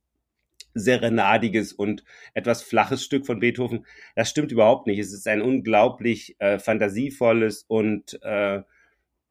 serenadiges 0.74 1.72
und 1.72 2.04
etwas 2.34 2.62
flaches 2.62 3.02
Stück 3.02 3.26
von 3.26 3.40
Beethoven. 3.40 3.84
Das 4.14 4.30
stimmt 4.30 4.52
überhaupt 4.52 4.86
nicht. 4.86 5.00
Es 5.00 5.12
ist 5.12 5.26
ein 5.26 5.42
unglaublich 5.42 6.36
äh, 6.38 6.60
fantasievolles 6.60 7.64
und 7.66 8.20
äh, 8.22 8.62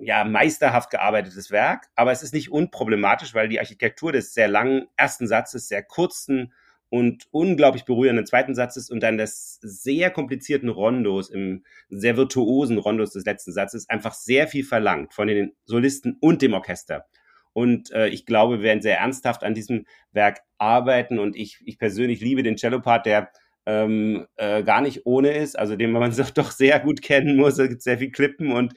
ja, 0.01 0.23
meisterhaft 0.23 0.89
gearbeitetes 0.89 1.51
Werk, 1.51 1.87
aber 1.95 2.11
es 2.11 2.23
ist 2.23 2.33
nicht 2.33 2.51
unproblematisch, 2.51 3.33
weil 3.33 3.47
die 3.47 3.59
Architektur 3.59 4.11
des 4.11 4.33
sehr 4.33 4.47
langen 4.47 4.87
ersten 4.97 5.27
Satzes, 5.27 5.67
sehr 5.67 5.83
kurzen 5.83 6.53
und 6.89 7.27
unglaublich 7.31 7.85
berührenden 7.85 8.25
zweiten 8.25 8.53
Satzes 8.53 8.89
und 8.89 9.01
dann 9.01 9.17
des 9.17 9.59
sehr 9.61 10.11
komplizierten 10.11 10.69
Rondos, 10.69 11.29
im 11.29 11.63
sehr 11.89 12.17
virtuosen 12.17 12.77
Rondos 12.77 13.11
des 13.11 13.25
letzten 13.25 13.53
Satzes 13.53 13.87
einfach 13.89 14.13
sehr 14.13 14.47
viel 14.47 14.65
verlangt 14.65 15.13
von 15.13 15.27
den 15.27 15.53
Solisten 15.65 16.17
und 16.19 16.41
dem 16.41 16.53
Orchester. 16.53 17.05
Und 17.53 17.91
äh, 17.91 18.07
ich 18.07 18.25
glaube, 18.25 18.57
wir 18.57 18.63
werden 18.63 18.81
sehr 18.81 18.97
ernsthaft 18.97 19.43
an 19.43 19.53
diesem 19.53 19.85
Werk 20.11 20.41
arbeiten 20.57 21.19
und 21.19 21.35
ich, 21.35 21.59
ich 21.65 21.77
persönlich 21.77 22.21
liebe 22.21 22.43
den 22.43 22.55
Cello-Part, 22.55 23.05
der 23.05 23.31
ähm, 23.65 24.25
äh, 24.37 24.63
gar 24.63 24.81
nicht 24.81 25.05
ohne 25.05 25.31
ist, 25.31 25.57
also 25.57 25.75
den 25.75 25.91
man 25.91 26.13
doch 26.33 26.51
sehr 26.51 26.79
gut 26.79 27.01
kennen 27.01 27.37
muss. 27.37 27.57
Es 27.57 27.69
gibt 27.69 27.83
sehr 27.83 27.99
viel 27.99 28.11
Klippen 28.11 28.51
und 28.51 28.73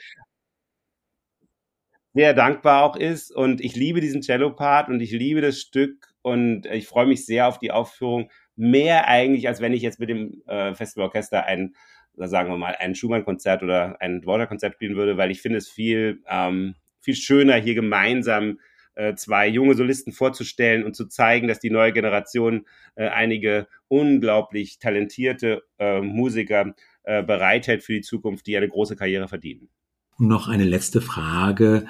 sehr 2.14 2.32
dankbar 2.32 2.84
auch 2.84 2.96
ist. 2.96 3.30
Und 3.30 3.60
ich 3.60 3.76
liebe 3.76 4.00
diesen 4.00 4.22
Cello-Part 4.22 4.88
und 4.88 5.00
ich 5.00 5.10
liebe 5.10 5.40
das 5.40 5.60
Stück 5.60 6.14
und 6.22 6.66
ich 6.66 6.86
freue 6.86 7.06
mich 7.06 7.26
sehr 7.26 7.48
auf 7.48 7.58
die 7.58 7.72
Aufführung. 7.72 8.30
Mehr 8.56 9.08
eigentlich, 9.08 9.48
als 9.48 9.60
wenn 9.60 9.72
ich 9.74 9.82
jetzt 9.82 10.00
mit 10.00 10.08
dem 10.08 10.42
äh, 10.46 10.74
Festivalorchester 10.74 11.44
ein, 11.44 11.74
sagen 12.14 12.50
wir 12.50 12.56
mal, 12.56 12.76
ein 12.78 12.94
Schumann-Konzert 12.94 13.62
oder 13.64 14.00
ein 14.00 14.22
Dvorak-Konzert 14.22 14.74
spielen 14.74 14.96
würde, 14.96 15.16
weil 15.16 15.32
ich 15.32 15.42
finde 15.42 15.58
es 15.58 15.68
viel, 15.68 16.22
ähm, 16.28 16.76
viel 17.00 17.16
schöner, 17.16 17.56
hier 17.56 17.74
gemeinsam 17.74 18.60
äh, 18.94 19.14
zwei 19.16 19.48
junge 19.48 19.74
Solisten 19.74 20.12
vorzustellen 20.12 20.84
und 20.84 20.94
zu 20.94 21.06
zeigen, 21.06 21.48
dass 21.48 21.58
die 21.58 21.70
neue 21.70 21.92
Generation 21.92 22.66
äh, 22.94 23.08
einige 23.08 23.66
unglaublich 23.88 24.78
talentierte 24.78 25.64
äh, 25.80 26.00
Musiker 26.00 26.74
äh, 27.02 27.24
bereithält 27.24 27.82
für 27.82 27.92
die 27.92 28.02
Zukunft, 28.02 28.46
die 28.46 28.56
eine 28.56 28.68
große 28.68 28.94
Karriere 28.94 29.26
verdienen. 29.26 29.68
Und 30.18 30.28
noch 30.28 30.48
eine 30.48 30.64
letzte 30.64 31.00
Frage 31.00 31.86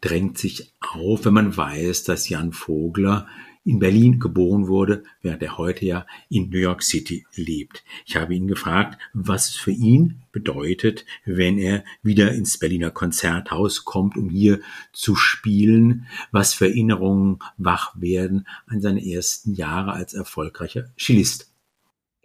drängt 0.00 0.38
sich 0.38 0.72
auf, 0.80 1.24
wenn 1.24 1.34
man 1.34 1.56
weiß, 1.56 2.04
dass 2.04 2.28
Jan 2.28 2.52
Vogler 2.52 3.26
in 3.64 3.78
Berlin 3.78 4.20
geboren 4.20 4.68
wurde, 4.68 5.04
während 5.22 5.42
er 5.42 5.56
heute 5.56 5.86
ja 5.86 6.06
in 6.28 6.50
New 6.50 6.58
York 6.58 6.82
City 6.82 7.26
lebt. 7.34 7.82
Ich 8.04 8.14
habe 8.16 8.34
ihn 8.34 8.46
gefragt, 8.46 9.00
was 9.14 9.48
es 9.48 9.56
für 9.56 9.70
ihn 9.70 10.22
bedeutet, 10.32 11.06
wenn 11.24 11.58
er 11.58 11.84
wieder 12.02 12.32
ins 12.32 12.58
Berliner 12.58 12.90
Konzerthaus 12.90 13.86
kommt, 13.86 14.16
um 14.18 14.28
hier 14.28 14.60
zu 14.92 15.16
spielen, 15.16 16.06
was 16.30 16.52
für 16.52 16.66
Erinnerungen 16.66 17.38
wach 17.56 17.94
werden 17.98 18.46
an 18.66 18.82
seine 18.82 19.04
ersten 19.04 19.54
Jahre 19.54 19.92
als 19.92 20.12
erfolgreicher 20.12 20.90
Cellist. 20.98 21.53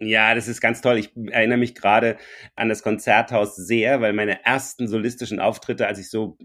Ja, 0.02 0.34
das 0.34 0.48
ist 0.48 0.62
ganz 0.62 0.80
toll. 0.80 0.96
Ich 0.98 1.10
erinnere 1.30 1.58
mich 1.58 1.74
gerade 1.74 2.16
an 2.56 2.70
das 2.70 2.82
Konzerthaus 2.82 3.54
sehr, 3.54 4.00
weil 4.00 4.14
meine 4.14 4.44
ersten 4.46 4.88
solistischen 4.88 5.40
Auftritte, 5.40 5.86
als 5.86 5.98
ich 5.98 6.08
so 6.08 6.38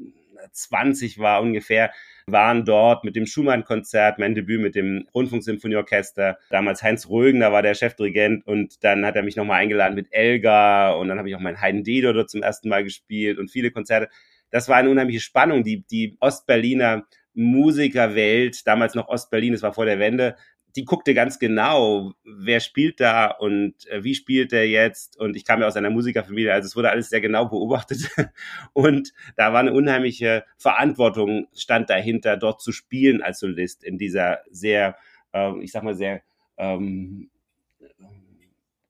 20 0.51 1.19
war 1.19 1.41
ungefähr, 1.41 1.91
waren 2.27 2.65
dort 2.65 3.05
mit 3.05 3.15
dem 3.15 3.25
Schumann-Konzert, 3.25 4.19
mein 4.19 4.35
Debüt 4.35 4.59
mit 4.61 4.75
dem 4.75 5.07
Rundfunksymphonieorchester. 5.13 6.37
Damals 6.49 6.83
Heinz 6.83 7.07
Rögner 7.07 7.53
war 7.53 7.61
der 7.61 7.75
Chefdirigent 7.75 8.45
und 8.45 8.83
dann 8.83 9.05
hat 9.05 9.15
er 9.15 9.23
mich 9.23 9.37
nochmal 9.37 9.61
eingeladen 9.61 9.95
mit 9.95 10.07
Elga 10.11 10.91
und 10.91 11.07
dann 11.07 11.17
habe 11.17 11.29
ich 11.29 11.35
auch 11.35 11.39
meinen 11.39 11.61
Haydn 11.61 11.83
Dido 11.83 12.11
dort 12.11 12.29
zum 12.29 12.43
ersten 12.43 12.67
Mal 12.67 12.83
gespielt 12.83 13.37
und 13.37 13.51
viele 13.51 13.71
Konzerte. 13.71 14.09
Das 14.49 14.67
war 14.67 14.75
eine 14.75 14.89
unheimliche 14.89 15.21
Spannung. 15.21 15.63
Die, 15.63 15.85
die 15.85 16.17
Ostberliner 16.19 17.05
Musikerwelt, 17.35 18.65
damals 18.65 18.95
noch 18.95 19.07
Ostberlin, 19.07 19.53
das 19.53 19.61
war 19.61 19.73
vor 19.73 19.85
der 19.85 19.99
Wende, 19.99 20.35
die 20.75 20.83
guckte 20.83 21.13
ganz 21.13 21.39
genau, 21.39 22.13
wer 22.23 22.59
spielt 22.59 22.99
da 22.99 23.27
und 23.27 23.73
äh, 23.87 24.03
wie 24.03 24.15
spielt 24.15 24.51
der 24.51 24.67
jetzt. 24.67 25.17
Und 25.17 25.35
ich 25.35 25.45
kam 25.45 25.61
ja 25.61 25.67
aus 25.67 25.77
einer 25.77 25.89
Musikerfamilie, 25.89 26.53
also 26.53 26.67
es 26.67 26.75
wurde 26.75 26.89
alles 26.89 27.09
sehr 27.09 27.21
genau 27.21 27.45
beobachtet. 27.45 28.09
Und 28.73 29.13
da 29.37 29.53
war 29.53 29.61
eine 29.61 29.73
unheimliche 29.73 30.43
Verantwortung, 30.57 31.47
stand 31.55 31.89
dahinter, 31.89 32.35
dort 32.37 32.61
zu 32.61 32.71
spielen 32.71 33.21
als 33.21 33.39
Solist 33.39 33.83
in 33.83 33.97
dieser 33.97 34.39
sehr, 34.49 34.97
äh, 35.33 35.57
ich 35.61 35.71
sag 35.71 35.83
mal, 35.83 35.95
sehr 35.95 36.21
ähm, 36.57 37.29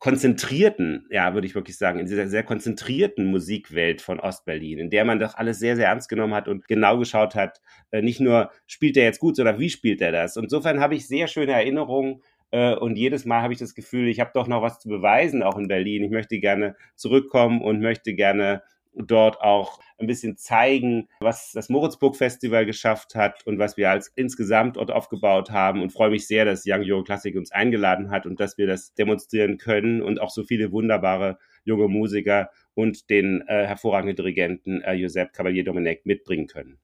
konzentrierten, 0.06 1.08
ja, 1.10 1.34
würde 1.34 1.48
ich 1.48 1.56
wirklich 1.56 1.80
sagen, 1.80 1.98
in 1.98 2.06
dieser 2.06 2.28
sehr 2.28 2.44
konzentrierten 2.44 3.26
Musikwelt 3.26 4.04
von 4.04 4.20
Ostberlin, 4.20 4.78
in 4.78 4.92
der 4.92 5.04
man 5.04 5.18
doch 5.18 5.34
alles 5.34 5.58
sehr, 5.58 5.76
sehr 5.76 5.88
ernst 5.88 6.10
genommen 6.10 6.36
hat 6.36 6.48
und 6.48 6.68
genau 6.68 7.00
geschaut 7.00 7.34
hat, 7.34 7.60
äh, 7.90 8.04
nicht 8.04 8.20
nur 8.20 8.52
spielt 8.68 8.98
er 8.98 9.06
jetzt 9.06 9.20
gut, 9.20 9.36
sondern 9.36 9.58
wie 9.58 9.72
spielt 9.72 10.02
er 10.02 10.12
das. 10.12 10.38
Insofern 10.38 10.80
habe 10.80 10.94
ich 10.94 11.08
sehr 11.08 11.26
schöne 11.26 11.54
Erinnerungen 11.54 12.22
äh, 12.52 12.76
und 12.76 12.98
jedes 13.00 13.26
Mal 13.26 13.42
habe 13.42 13.54
ich 13.54 13.58
das 13.58 13.74
Gefühl, 13.74 14.08
ich 14.08 14.20
habe 14.20 14.30
doch 14.32 14.46
noch 14.46 14.62
was 14.62 14.78
zu 14.78 14.90
beweisen, 14.90 15.42
auch 15.42 15.58
in 15.58 15.68
Berlin. 15.68 16.04
Ich 16.04 16.12
möchte 16.12 16.38
gerne 16.38 16.76
zurückkommen 16.94 17.64
und 17.64 17.82
möchte 17.82 18.14
gerne 18.14 18.62
dort 18.96 19.42
auch 19.42 19.80
ein 19.98 20.08
bisschen 20.08 20.38
zeigen, 20.38 21.08
was 21.20 21.52
das 21.54 21.70
Moritzburg 21.70 22.16
Festival 22.16 22.66
geschafft 22.66 23.16
hat 23.16 23.46
und 23.46 23.60
was 23.60 23.78
wir 23.78 23.90
als 23.90 24.12
insgesamt 24.16 24.78
dort 24.78 24.92
aufgebaut 24.92 25.52
haben 25.52 25.82
und 25.82 25.92
freue 25.92 26.10
mich 26.10 26.28
sehr, 26.28 26.46
dass 26.46 26.64
Young 26.66 26.84
Euro 26.84 27.04
Classic 27.04 27.36
uns 27.36 27.52
eingeladen 27.52 28.12
hat 28.12 28.26
und 28.26 28.40
dass 28.40 28.58
wir 28.58 28.68
das 28.68 28.94
demonstrieren 28.94 29.58
können 29.58 30.02
und 30.02 30.20
auch 30.20 30.30
so 30.30 30.44
viele 30.44 30.72
wunderbare 30.72 31.38
junge 31.64 31.88
Musiker 31.88 32.50
und 32.74 33.10
den 33.10 33.42
äh, 33.48 33.66
hervorragenden 33.66 34.16
Dirigenten 34.16 34.82
äh, 34.82 34.94
Josep 34.94 35.34
Cavalier 35.34 35.64
Domenech 35.64 36.02
mitbringen 36.04 36.48
können. 36.48 36.78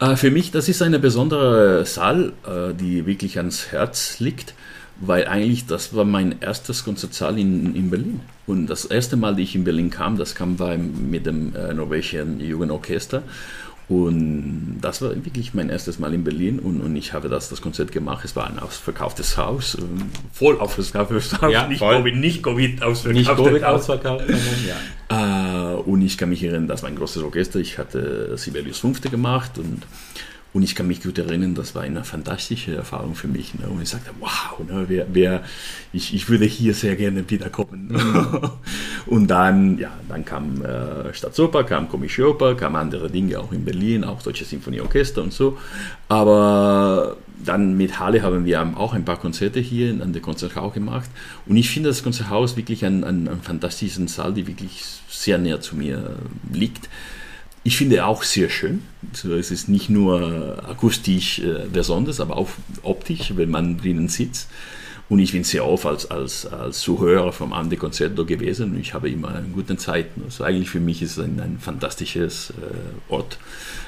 Äh, 0.00 0.16
für 0.16 0.30
mich, 0.30 0.50
das 0.50 0.68
ist 0.68 0.82
eine 0.82 0.98
besondere 0.98 1.84
Saal, 1.84 2.32
äh, 2.46 2.74
die 2.74 3.06
wirklich 3.06 3.36
ans 3.38 3.72
Herz 3.72 4.20
liegt 4.20 4.54
weil 5.04 5.26
eigentlich 5.26 5.66
das 5.66 5.94
war 5.94 6.04
mein 6.04 6.36
erstes 6.40 6.84
Konzertsaal 6.84 7.38
in, 7.38 7.74
in 7.74 7.90
Berlin. 7.90 8.20
Und 8.46 8.68
das 8.68 8.84
erste 8.84 9.16
Mal, 9.16 9.34
die 9.34 9.42
ich 9.42 9.54
in 9.56 9.64
Berlin 9.64 9.90
kam, 9.90 10.16
das 10.16 10.34
kam 10.34 10.58
war 10.58 10.76
mit 10.76 11.26
dem 11.26 11.54
äh, 11.56 11.74
norwegischen 11.74 12.38
Jugendorchester. 12.40 13.22
Und 13.88 14.78
das 14.80 15.02
war 15.02 15.10
wirklich 15.24 15.54
mein 15.54 15.68
erstes 15.68 15.98
Mal 15.98 16.14
in 16.14 16.22
Berlin 16.22 16.60
und, 16.60 16.80
und 16.80 16.94
ich 16.94 17.12
habe 17.12 17.28
das, 17.28 17.50
das 17.50 17.60
Konzert 17.60 17.90
gemacht. 17.90 18.24
Es 18.24 18.36
war 18.36 18.46
ein 18.46 18.60
ausverkauftes 18.60 19.36
Haus, 19.36 19.76
ähm, 19.78 20.08
voll 20.32 20.58
ausverkauftes 20.58 21.42
Haus, 21.42 21.52
ja, 21.52 21.66
nicht, 21.68 21.80
voll. 21.80 21.96
COVID, 21.96 22.16
nicht 22.16 22.42
Covid 22.42 22.82
ausverkauft. 22.82 23.14
Nicht 23.14 23.36
Covid 23.36 23.64
ausverkauft, 23.64 24.24
ja. 25.10 25.74
Äh, 25.74 25.74
und 25.74 26.00
ich 26.00 26.16
kann 26.16 26.28
mich 26.28 26.44
erinnern, 26.44 26.68
das 26.68 26.82
war 26.82 26.90
ein 26.90 26.96
großes 26.96 27.22
Orchester. 27.24 27.58
Ich 27.58 27.76
hatte 27.76 28.38
Sibelius 28.38 28.78
Fünfte 28.78 29.10
gemacht 29.10 29.58
und 29.58 29.82
und 30.54 30.62
ich 30.62 30.74
kann 30.74 30.86
mich 30.86 31.02
gut 31.02 31.16
erinnern, 31.18 31.54
das 31.54 31.74
war 31.74 31.82
eine 31.82 32.04
fantastische 32.04 32.74
Erfahrung 32.74 33.14
für 33.14 33.26
mich. 33.26 33.54
Ne? 33.54 33.66
Und 33.68 33.80
ich 33.80 33.88
sagte, 33.88 34.10
wow, 34.20 34.58
ne, 34.68 34.84
wer, 34.86 35.06
wer, 35.10 35.42
ich, 35.94 36.14
ich 36.14 36.28
würde 36.28 36.44
hier 36.44 36.74
sehr 36.74 36.94
gerne 36.96 37.28
wiederkommen. 37.30 37.88
Mhm. 37.88 38.50
und 39.06 39.28
dann, 39.28 39.78
ja, 39.78 39.90
dann 40.10 40.26
kam 40.26 40.62
äh, 40.62 41.14
Staatsoper, 41.14 41.64
kam 41.64 41.88
Komische 41.88 42.28
Oper, 42.28 42.54
kamen 42.54 42.76
andere 42.76 43.10
Dinge 43.10 43.40
auch 43.40 43.50
in 43.52 43.64
Berlin, 43.64 44.04
auch 44.04 44.20
Deutsche 44.20 44.44
Sinfonieorchester 44.44 45.22
und 45.22 45.32
so. 45.32 45.56
Aber 46.08 47.16
dann 47.42 47.78
mit 47.78 47.98
Halle 47.98 48.20
haben 48.20 48.44
wir 48.44 48.76
auch 48.76 48.92
ein 48.92 49.06
paar 49.06 49.18
Konzerte 49.18 49.58
hier 49.58 50.02
an 50.02 50.12
der 50.12 50.20
Konzerthaus 50.20 50.74
gemacht. 50.74 51.08
Und 51.46 51.56
ich 51.56 51.70
finde 51.70 51.88
das 51.88 52.02
Konzerthaus 52.02 52.58
wirklich 52.58 52.84
ein, 52.84 53.04
ein, 53.04 53.26
ein 53.26 53.40
fantastischen 53.40 54.06
Saal, 54.06 54.34
die 54.34 54.46
wirklich 54.46 54.82
sehr 55.08 55.38
näher 55.38 55.62
zu 55.62 55.76
mir 55.76 56.16
liegt. 56.52 56.90
Ich 57.64 57.76
finde 57.76 58.06
auch 58.06 58.24
sehr 58.24 58.50
schön. 58.50 58.82
Also 59.12 59.34
es 59.34 59.50
ist 59.50 59.68
nicht 59.68 59.88
nur 59.88 60.68
akustisch 60.68 61.38
äh, 61.38 61.66
besonders, 61.72 62.18
aber 62.18 62.36
auch 62.36 62.48
optisch, 62.82 63.32
wenn 63.36 63.50
man 63.50 63.78
drinnen 63.78 64.08
sitzt. 64.08 64.48
Und 65.08 65.18
ich 65.18 65.32
bin 65.32 65.44
sehr 65.44 65.66
oft 65.66 65.84
als, 65.84 66.10
als, 66.10 66.46
als 66.46 66.80
Zuhörer 66.80 67.32
vom 67.32 67.52
Ande 67.52 67.76
Concerto 67.76 68.24
gewesen 68.24 68.72
und 68.72 68.80
ich 68.80 68.94
habe 68.94 69.10
immer 69.10 69.28
eine 69.28 69.48
gute 69.48 69.76
Zeit. 69.76 70.06
Also 70.24 70.42
eigentlich 70.42 70.70
für 70.70 70.80
mich 70.80 71.02
ist 71.02 71.18
es 71.18 71.24
ein, 71.24 71.38
ein 71.38 71.58
fantastisches 71.58 72.50
äh, 72.50 73.12
Ort, 73.12 73.38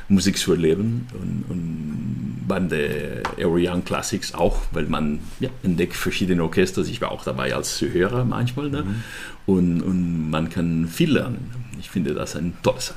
Musik 0.08 0.37
zu 0.37 0.52
erleben. 0.52 1.06
Und, 1.14 1.44
und 1.48 2.44
bei 2.46 2.60
der 2.60 3.22
Young 3.38 3.84
Classics 3.84 4.34
auch, 4.34 4.60
weil 4.72 4.84
man 4.84 5.20
ja, 5.40 5.48
entdeckt 5.62 5.94
verschiedene 5.94 6.42
Orchester. 6.42 6.82
Ich 6.82 7.00
war 7.00 7.10
auch 7.10 7.24
dabei 7.24 7.54
als 7.54 7.78
Zuhörer 7.78 8.24
manchmal. 8.24 8.68
Ne? 8.68 8.82
Mhm. 8.82 8.94
Und, 9.46 9.82
und 9.82 10.30
man 10.30 10.50
kann 10.50 10.88
viel 10.88 11.12
lernen. 11.12 11.50
Ich 11.80 11.88
finde 11.88 12.12
das 12.12 12.37
ein 12.37 12.52
tolles. 12.62 12.94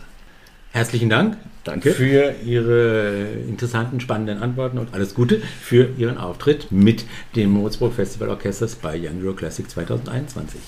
Herzlichen 0.72 1.10
Dank 1.10 1.38
Danke. 1.64 1.92
für 1.92 2.36
Ihre 2.46 3.28
interessanten, 3.48 4.00
spannenden 4.00 4.42
Antworten 4.42 4.78
und 4.78 4.94
alles 4.94 5.14
Gute 5.14 5.40
für 5.40 5.90
Ihren 5.98 6.18
Auftritt 6.18 6.72
mit 6.72 7.06
dem 7.36 7.52
Mozart 7.52 7.94
Festival 7.94 8.30
Orchesters 8.30 8.76
bei 8.76 8.98
Young 8.98 9.24
Euro 9.24 9.34
Classic 9.34 9.70
2021. 9.70 10.60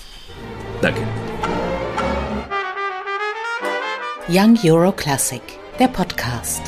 Danke. 0.80 1.00
Young 4.28 4.56
Euro 4.64 4.92
Classic, 4.92 5.42
der 5.78 5.88
Podcast. 5.88 6.62